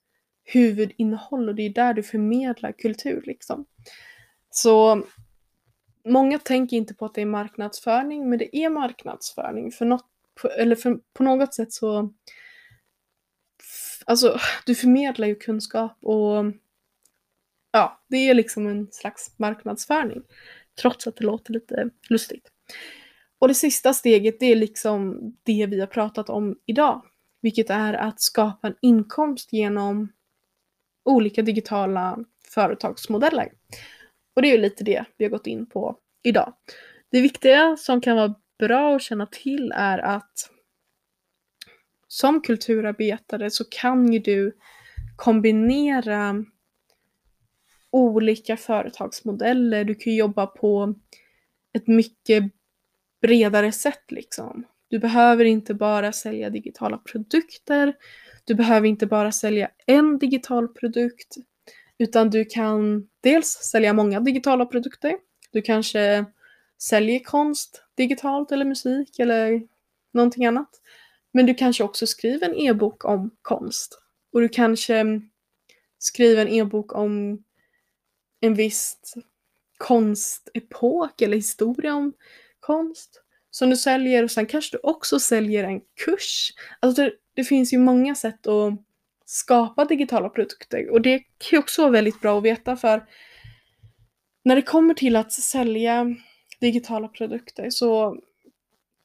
huvudinnehåll 0.53 1.49
och 1.49 1.55
det 1.55 1.63
är 1.63 1.69
där 1.69 1.93
du 1.93 2.03
förmedlar 2.03 2.71
kultur 2.71 3.23
liksom. 3.25 3.65
Så 4.49 5.03
många 6.05 6.39
tänker 6.39 6.77
inte 6.77 6.93
på 6.93 7.05
att 7.05 7.13
det 7.13 7.21
är 7.21 7.25
marknadsföring, 7.25 8.29
men 8.29 8.39
det 8.39 8.57
är 8.57 8.69
marknadsföring. 8.69 9.71
För 9.71 9.85
något, 9.85 10.05
eller 10.57 10.75
för, 10.75 10.99
på 11.13 11.23
något 11.23 11.53
sätt 11.53 11.73
så 11.73 12.13
Alltså, 14.05 14.39
du 14.65 14.75
förmedlar 14.75 15.27
ju 15.27 15.35
kunskap 15.35 15.97
och 16.01 16.45
ja, 17.71 18.01
det 18.07 18.17
är 18.17 18.33
liksom 18.33 18.67
en 18.67 18.87
slags 18.91 19.39
marknadsföring. 19.39 20.21
Trots 20.81 21.07
att 21.07 21.15
det 21.15 21.23
låter 21.23 21.53
lite 21.53 21.89
lustigt. 22.09 22.51
Och 23.39 23.47
det 23.47 23.53
sista 23.53 23.93
steget, 23.93 24.39
det 24.39 24.45
är 24.45 24.55
liksom 24.55 25.19
det 25.43 25.65
vi 25.65 25.79
har 25.79 25.87
pratat 25.87 26.29
om 26.29 26.59
idag. 26.65 27.05
Vilket 27.41 27.69
är 27.69 27.93
att 27.93 28.21
skapa 28.21 28.67
en 28.67 28.75
inkomst 28.81 29.53
genom 29.53 30.09
olika 31.07 31.41
digitala 31.41 32.17
företagsmodeller. 32.53 33.51
Och 34.35 34.41
det 34.41 34.47
är 34.47 34.51
ju 34.51 34.57
lite 34.61 34.83
det 34.83 35.05
vi 35.17 35.25
har 35.25 35.29
gått 35.29 35.47
in 35.47 35.69
på 35.69 35.97
idag. 36.23 36.53
Det 37.11 37.21
viktiga 37.21 37.77
som 37.77 38.01
kan 38.01 38.15
vara 38.15 38.35
bra 38.59 38.95
att 38.95 39.01
känna 39.01 39.25
till 39.25 39.71
är 39.75 39.97
att 39.97 40.51
som 42.07 42.41
kulturarbetare 42.41 43.51
så 43.51 43.63
kan 43.69 44.13
ju 44.13 44.19
du 44.19 44.57
kombinera 45.15 46.45
olika 47.91 48.57
företagsmodeller. 48.57 49.83
Du 49.83 49.95
kan 49.95 50.15
jobba 50.15 50.47
på 50.47 50.95
ett 51.73 51.87
mycket 51.87 52.43
bredare 53.21 53.71
sätt 53.71 54.11
liksom. 54.11 54.65
Du 54.89 54.99
behöver 54.99 55.45
inte 55.45 55.73
bara 55.73 56.11
sälja 56.11 56.49
digitala 56.49 56.97
produkter. 56.97 57.93
Du 58.47 58.55
behöver 58.55 58.87
inte 58.87 59.05
bara 59.05 59.31
sälja 59.31 59.71
en 59.85 60.17
digital 60.17 60.67
produkt. 60.67 61.35
Utan 61.97 62.29
du 62.29 62.45
kan 62.45 63.07
dels 63.21 63.47
sälja 63.47 63.93
många 63.93 64.19
digitala 64.19 64.65
produkter. 64.65 65.15
Du 65.51 65.61
kanske 65.61 66.25
säljer 66.81 67.19
konst 67.19 67.83
digitalt 67.95 68.51
eller 68.51 68.65
musik 68.65 69.19
eller 69.19 69.61
någonting 70.13 70.45
annat. 70.45 70.69
Men 71.31 71.45
du 71.45 71.53
kanske 71.53 71.83
också 71.83 72.07
skriver 72.07 72.49
en 72.49 72.55
e-bok 72.55 73.05
om 73.05 73.31
konst. 73.41 73.99
Och 74.33 74.41
du 74.41 74.49
kanske 74.49 75.21
skriver 75.97 76.45
en 76.45 76.53
e-bok 76.53 76.95
om 76.95 77.43
en 78.39 78.53
viss 78.53 79.13
konstepok 79.77 81.21
eller 81.21 81.37
historia 81.37 81.95
om 81.95 82.13
konst 82.59 83.23
som 83.57 83.69
du 83.69 83.75
säljer 83.75 84.23
och 84.23 84.31
sen 84.31 84.45
kanske 84.45 84.77
du 84.77 84.79
också 84.83 85.19
säljer 85.19 85.63
en 85.63 85.81
kurs. 86.05 86.53
Alltså 86.79 87.03
det, 87.03 87.11
det 87.33 87.43
finns 87.43 87.73
ju 87.73 87.77
många 87.77 88.15
sätt 88.15 88.47
att 88.47 88.73
skapa 89.25 89.85
digitala 89.85 90.29
produkter 90.29 90.89
och 90.89 91.01
det 91.01 91.19
kan 91.19 91.49
ju 91.51 91.57
också 91.57 91.81
vara 91.81 91.91
väldigt 91.91 92.21
bra 92.21 92.37
att 92.37 92.43
veta 92.43 92.77
för 92.77 93.05
när 94.43 94.55
det 94.55 94.61
kommer 94.61 94.93
till 94.93 95.15
att 95.15 95.31
sälja 95.31 96.05
digitala 96.59 97.07
produkter 97.07 97.69
så 97.69 98.17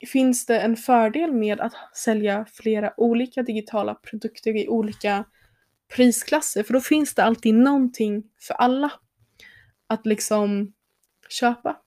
finns 0.07 0.47
det 0.47 0.61
en 0.61 0.77
fördel 0.77 1.33
med 1.33 1.61
att 1.61 1.75
sälja 1.95 2.47
flera 2.53 2.93
olika 2.97 3.43
digitala 3.43 3.95
produkter 3.95 4.57
i 4.57 4.69
olika 4.69 5.25
prisklasser 5.97 6.63
för 6.63 6.73
då 6.73 6.81
finns 6.81 7.15
det 7.15 7.25
alltid 7.25 7.55
någonting 7.55 8.23
för 8.41 8.55
alla 8.55 8.93
att 9.87 10.07
liksom 10.07 10.73
köpa. 11.29 11.82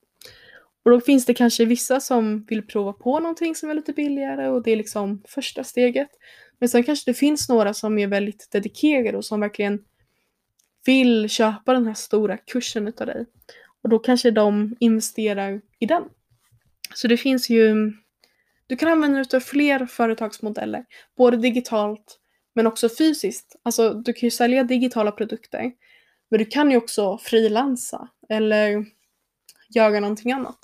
Och 0.85 0.91
då 0.91 1.01
finns 1.01 1.25
det 1.25 1.33
kanske 1.33 1.65
vissa 1.65 1.99
som 1.99 2.45
vill 2.45 2.67
prova 2.67 2.93
på 2.93 3.19
någonting 3.19 3.55
som 3.55 3.69
är 3.69 3.73
lite 3.73 3.93
billigare 3.93 4.47
och 4.47 4.63
det 4.63 4.71
är 4.71 4.75
liksom 4.75 5.23
första 5.27 5.63
steget. 5.63 6.09
Men 6.59 6.69
sen 6.69 6.83
kanske 6.83 7.11
det 7.11 7.13
finns 7.13 7.49
några 7.49 7.73
som 7.73 7.97
är 7.97 8.07
väldigt 8.07 8.51
dedikerade 8.51 9.17
och 9.17 9.25
som 9.25 9.39
verkligen 9.39 9.79
vill 10.85 11.29
köpa 11.29 11.73
den 11.73 11.87
här 11.87 11.93
stora 11.93 12.37
kursen 12.37 12.87
utav 12.87 13.07
dig. 13.07 13.25
Och 13.83 13.89
då 13.89 13.99
kanske 13.99 14.31
de 14.31 14.75
investerar 14.79 15.61
i 15.79 15.85
den. 15.85 16.03
Så 16.93 17.07
det 17.07 17.17
finns 17.17 17.49
ju, 17.49 17.93
du 18.67 18.75
kan 18.75 18.89
använda 18.89 19.23
dig 19.23 19.37
av 19.37 19.41
fler 19.41 19.85
företagsmodeller, 19.85 20.85
både 21.17 21.37
digitalt 21.37 22.19
men 22.55 22.67
också 22.67 22.89
fysiskt. 22.89 23.55
Alltså 23.63 23.93
du 23.93 24.13
kan 24.13 24.27
ju 24.27 24.31
sälja 24.31 24.63
digitala 24.63 25.11
produkter 25.11 25.71
men 26.29 26.39
du 26.39 26.45
kan 26.45 26.71
ju 26.71 26.77
också 26.77 27.17
frilansa 27.17 28.07
eller 28.29 28.85
göra 29.69 29.99
någonting 29.99 30.31
annat. 30.31 30.59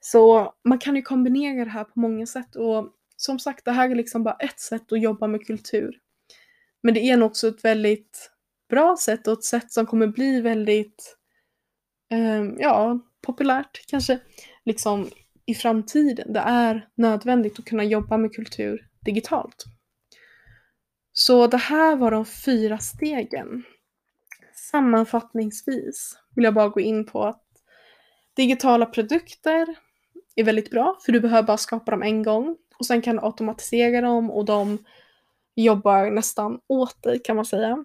Så 0.00 0.54
man 0.64 0.78
kan 0.78 0.96
ju 0.96 1.02
kombinera 1.02 1.64
det 1.64 1.70
här 1.70 1.84
på 1.84 2.00
många 2.00 2.26
sätt 2.26 2.56
och 2.56 2.92
som 3.16 3.38
sagt, 3.38 3.64
det 3.64 3.72
här 3.72 3.90
är 3.90 3.94
liksom 3.94 4.24
bara 4.24 4.34
ett 4.34 4.60
sätt 4.60 4.92
att 4.92 5.02
jobba 5.02 5.26
med 5.26 5.46
kultur. 5.46 5.98
Men 6.82 6.94
det 6.94 7.00
är 7.00 7.16
nog 7.16 7.26
också 7.26 7.48
ett 7.48 7.64
väldigt 7.64 8.30
bra 8.68 8.96
sätt 9.00 9.26
och 9.26 9.32
ett 9.32 9.44
sätt 9.44 9.72
som 9.72 9.86
kommer 9.86 10.06
bli 10.06 10.40
väldigt, 10.40 11.16
eh, 12.10 12.44
ja, 12.58 13.00
populärt 13.20 13.86
kanske, 13.86 14.18
liksom 14.64 15.10
i 15.46 15.54
framtiden. 15.54 16.32
Det 16.32 16.40
är 16.40 16.88
nödvändigt 16.94 17.58
att 17.58 17.64
kunna 17.64 17.84
jobba 17.84 18.16
med 18.16 18.34
kultur 18.34 18.88
digitalt. 19.00 19.64
Så 21.12 21.46
det 21.46 21.56
här 21.56 21.96
var 21.96 22.10
de 22.10 22.24
fyra 22.26 22.78
stegen. 22.78 23.62
Sammanfattningsvis 24.54 26.18
vill 26.34 26.44
jag 26.44 26.54
bara 26.54 26.68
gå 26.68 26.80
in 26.80 27.06
på 27.06 27.24
att 27.24 27.44
digitala 28.36 28.86
produkter 28.86 29.76
är 30.36 30.44
väldigt 30.44 30.70
bra 30.70 30.98
för 31.04 31.12
du 31.12 31.20
behöver 31.20 31.42
bara 31.42 31.56
skapa 31.56 31.90
dem 31.90 32.02
en 32.02 32.22
gång 32.22 32.56
och 32.78 32.86
sen 32.86 33.02
kan 33.02 33.16
du 33.16 33.22
automatisera 33.22 34.00
dem 34.00 34.30
och 34.30 34.44
de 34.44 34.84
jobbar 35.54 36.10
nästan 36.10 36.60
åt 36.66 37.02
dig 37.02 37.18
kan 37.18 37.36
man 37.36 37.44
säga. 37.44 37.84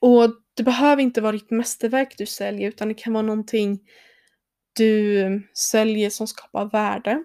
Och 0.00 0.30
det 0.54 0.62
behöver 0.62 1.02
inte 1.02 1.20
vara 1.20 1.32
ditt 1.32 1.50
mästerverk 1.50 2.14
du 2.18 2.26
säljer 2.26 2.68
utan 2.68 2.88
det 2.88 2.94
kan 2.94 3.12
vara 3.12 3.22
någonting 3.22 3.80
du 4.72 5.42
säljer 5.54 6.10
som 6.10 6.26
skapar 6.26 6.64
värde. 6.64 7.24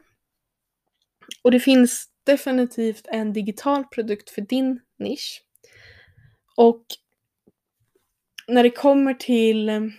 Och 1.43 1.51
det 1.51 1.59
finns 1.59 2.07
definitivt 2.23 3.07
en 3.07 3.33
digital 3.33 3.83
produkt 3.83 4.29
för 4.29 4.41
din 4.41 4.79
nisch. 4.99 5.43
Och 6.55 6.85
när 8.47 8.63
det 8.63 8.69
kommer 8.69 9.13
till 9.13 9.91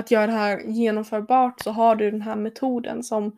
att 0.00 0.10
göra 0.10 0.26
det 0.26 0.32
här 0.32 0.60
genomförbart 0.60 1.60
så 1.60 1.70
har 1.70 1.96
du 1.96 2.10
den 2.10 2.22
här 2.22 2.36
metoden 2.36 3.02
som 3.02 3.36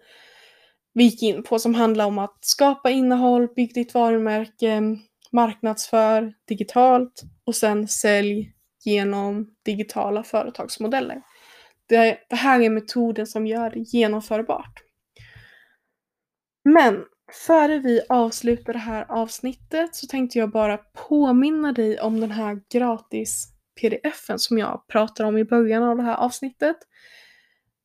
vi 0.94 1.04
gick 1.04 1.22
in 1.22 1.42
på 1.42 1.58
som 1.58 1.74
handlar 1.74 2.06
om 2.06 2.18
att 2.18 2.38
skapa 2.40 2.90
innehåll, 2.90 3.48
bygga 3.56 3.72
ditt 3.72 3.94
varumärke, 3.94 4.82
marknadsför 5.32 6.34
digitalt 6.48 7.22
och 7.44 7.56
sen 7.56 7.88
sälj 7.88 8.52
genom 8.84 9.54
digitala 9.64 10.22
företagsmodeller. 10.22 11.22
Det, 11.88 12.18
det 12.28 12.36
här 12.36 12.60
är 12.60 12.70
metoden 12.70 13.26
som 13.26 13.46
gör 13.46 13.70
det 13.70 13.80
genomförbart. 13.80 14.82
Men 16.64 17.04
Före 17.32 17.78
vi 17.78 18.00
avslutar 18.08 18.72
det 18.72 18.78
här 18.78 19.06
avsnittet 19.08 19.94
så 19.94 20.06
tänkte 20.06 20.38
jag 20.38 20.50
bara 20.50 20.78
påminna 20.78 21.72
dig 21.72 22.00
om 22.00 22.20
den 22.20 22.30
här 22.30 22.60
gratis 22.72 23.51
pdfen 23.80 24.38
som 24.38 24.58
jag 24.58 24.84
pratar 24.88 25.24
om 25.24 25.38
i 25.38 25.44
början 25.44 25.82
av 25.82 25.96
det 25.96 26.02
här 26.02 26.16
avsnittet. 26.16 26.76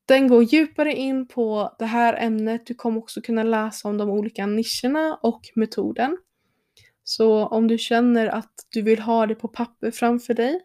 Den 0.06 0.28
går 0.28 0.44
djupare 0.44 0.94
in 0.94 1.28
på 1.28 1.76
det 1.80 1.86
här 1.86 2.14
ämnet. 2.14 2.66
Du 2.66 2.74
kommer 2.74 3.00
också 3.00 3.22
kunna 3.22 3.44
läsa 3.44 3.88
om 3.88 3.98
de 3.98 4.10
olika 4.10 4.46
nischerna 4.46 5.20
och 5.22 5.42
metoden. 5.56 6.18
Så 7.04 7.46
om 7.46 7.68
du 7.68 7.78
känner 7.78 8.28
att 8.28 8.54
du 8.70 8.82
vill 8.82 9.00
ha 9.00 9.26
det 9.26 9.36
på 9.36 9.48
papper 9.48 9.92
framför 9.92 10.34
dig 10.34 10.60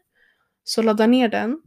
så 0.65 0.83
ladda 0.83 1.07
ner 1.07 1.29
den. 1.29 1.63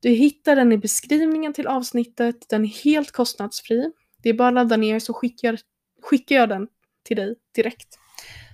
Du 0.00 0.08
hittar 0.10 0.56
den 0.56 0.72
i 0.72 0.78
beskrivningen 0.78 1.52
till 1.52 1.66
avsnittet. 1.66 2.48
Den 2.48 2.64
är 2.64 2.84
helt 2.84 3.12
kostnadsfri. 3.12 3.92
Det 4.22 4.28
är 4.28 4.34
bara 4.34 4.48
att 4.48 4.54
ladda 4.54 4.76
ner 4.76 4.98
så 4.98 5.14
skickar 5.14 5.58
skickar 6.02 6.36
jag 6.36 6.48
den 6.48 6.68
till 7.04 7.16
dig 7.16 7.34
direkt. 7.54 7.98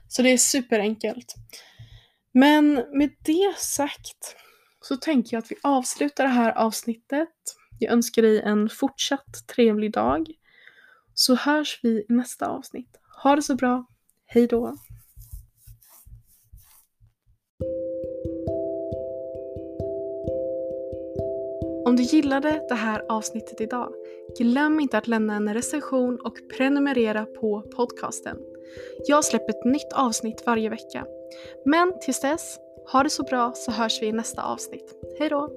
Så 0.09 0.23
det 0.23 0.29
är 0.29 0.39
superenkelt. 0.39 1.35
Men 2.33 2.75
med 2.75 3.11
det 3.25 3.59
sagt 3.59 4.37
så 4.81 4.97
tänker 4.97 5.37
jag 5.37 5.43
att 5.43 5.51
vi 5.51 5.57
avslutar 5.63 6.25
det 6.25 6.31
här 6.31 6.53
avsnittet. 6.53 7.29
Jag 7.79 7.93
önskar 7.93 8.23
dig 8.23 8.41
en 8.41 8.69
fortsatt 8.69 9.47
trevlig 9.55 9.93
dag. 9.93 10.27
Så 11.15 11.35
hörs 11.35 11.81
vi 11.83 11.89
i 11.89 12.07
nästa 12.09 12.47
avsnitt. 12.47 13.01
Ha 13.23 13.37
det 13.37 13.43
så 13.43 13.55
bra. 13.55 13.87
Hej 14.27 14.47
då! 14.47 14.77
Om 21.87 21.97
du 21.97 22.03
gillade 22.03 22.67
det 22.69 22.75
här 22.75 23.05
avsnittet 23.09 23.61
idag, 23.61 23.93
glöm 24.39 24.81
inte 24.81 24.99
att 24.99 25.09
lämna 25.09 25.37
en 25.37 25.55
recension 25.55 26.21
och 26.21 26.37
prenumerera 26.57 27.25
på 27.25 27.63
podcasten. 27.77 28.39
Jag 29.07 29.25
släpper 29.25 29.51
ett 29.51 29.65
nytt 29.65 29.93
avsnitt 29.93 30.43
varje 30.47 30.69
vecka. 30.69 31.07
Men 31.65 31.99
tills 32.01 32.21
dess, 32.21 32.59
ha 32.93 33.03
det 33.03 33.11
så 33.11 33.23
bra 33.23 33.53
så 33.55 33.73
hörs 33.73 34.03
vi 34.03 34.07
i 34.07 34.13
nästa 34.13 34.43
avsnitt. 34.43 34.95
Hejdå! 35.19 35.49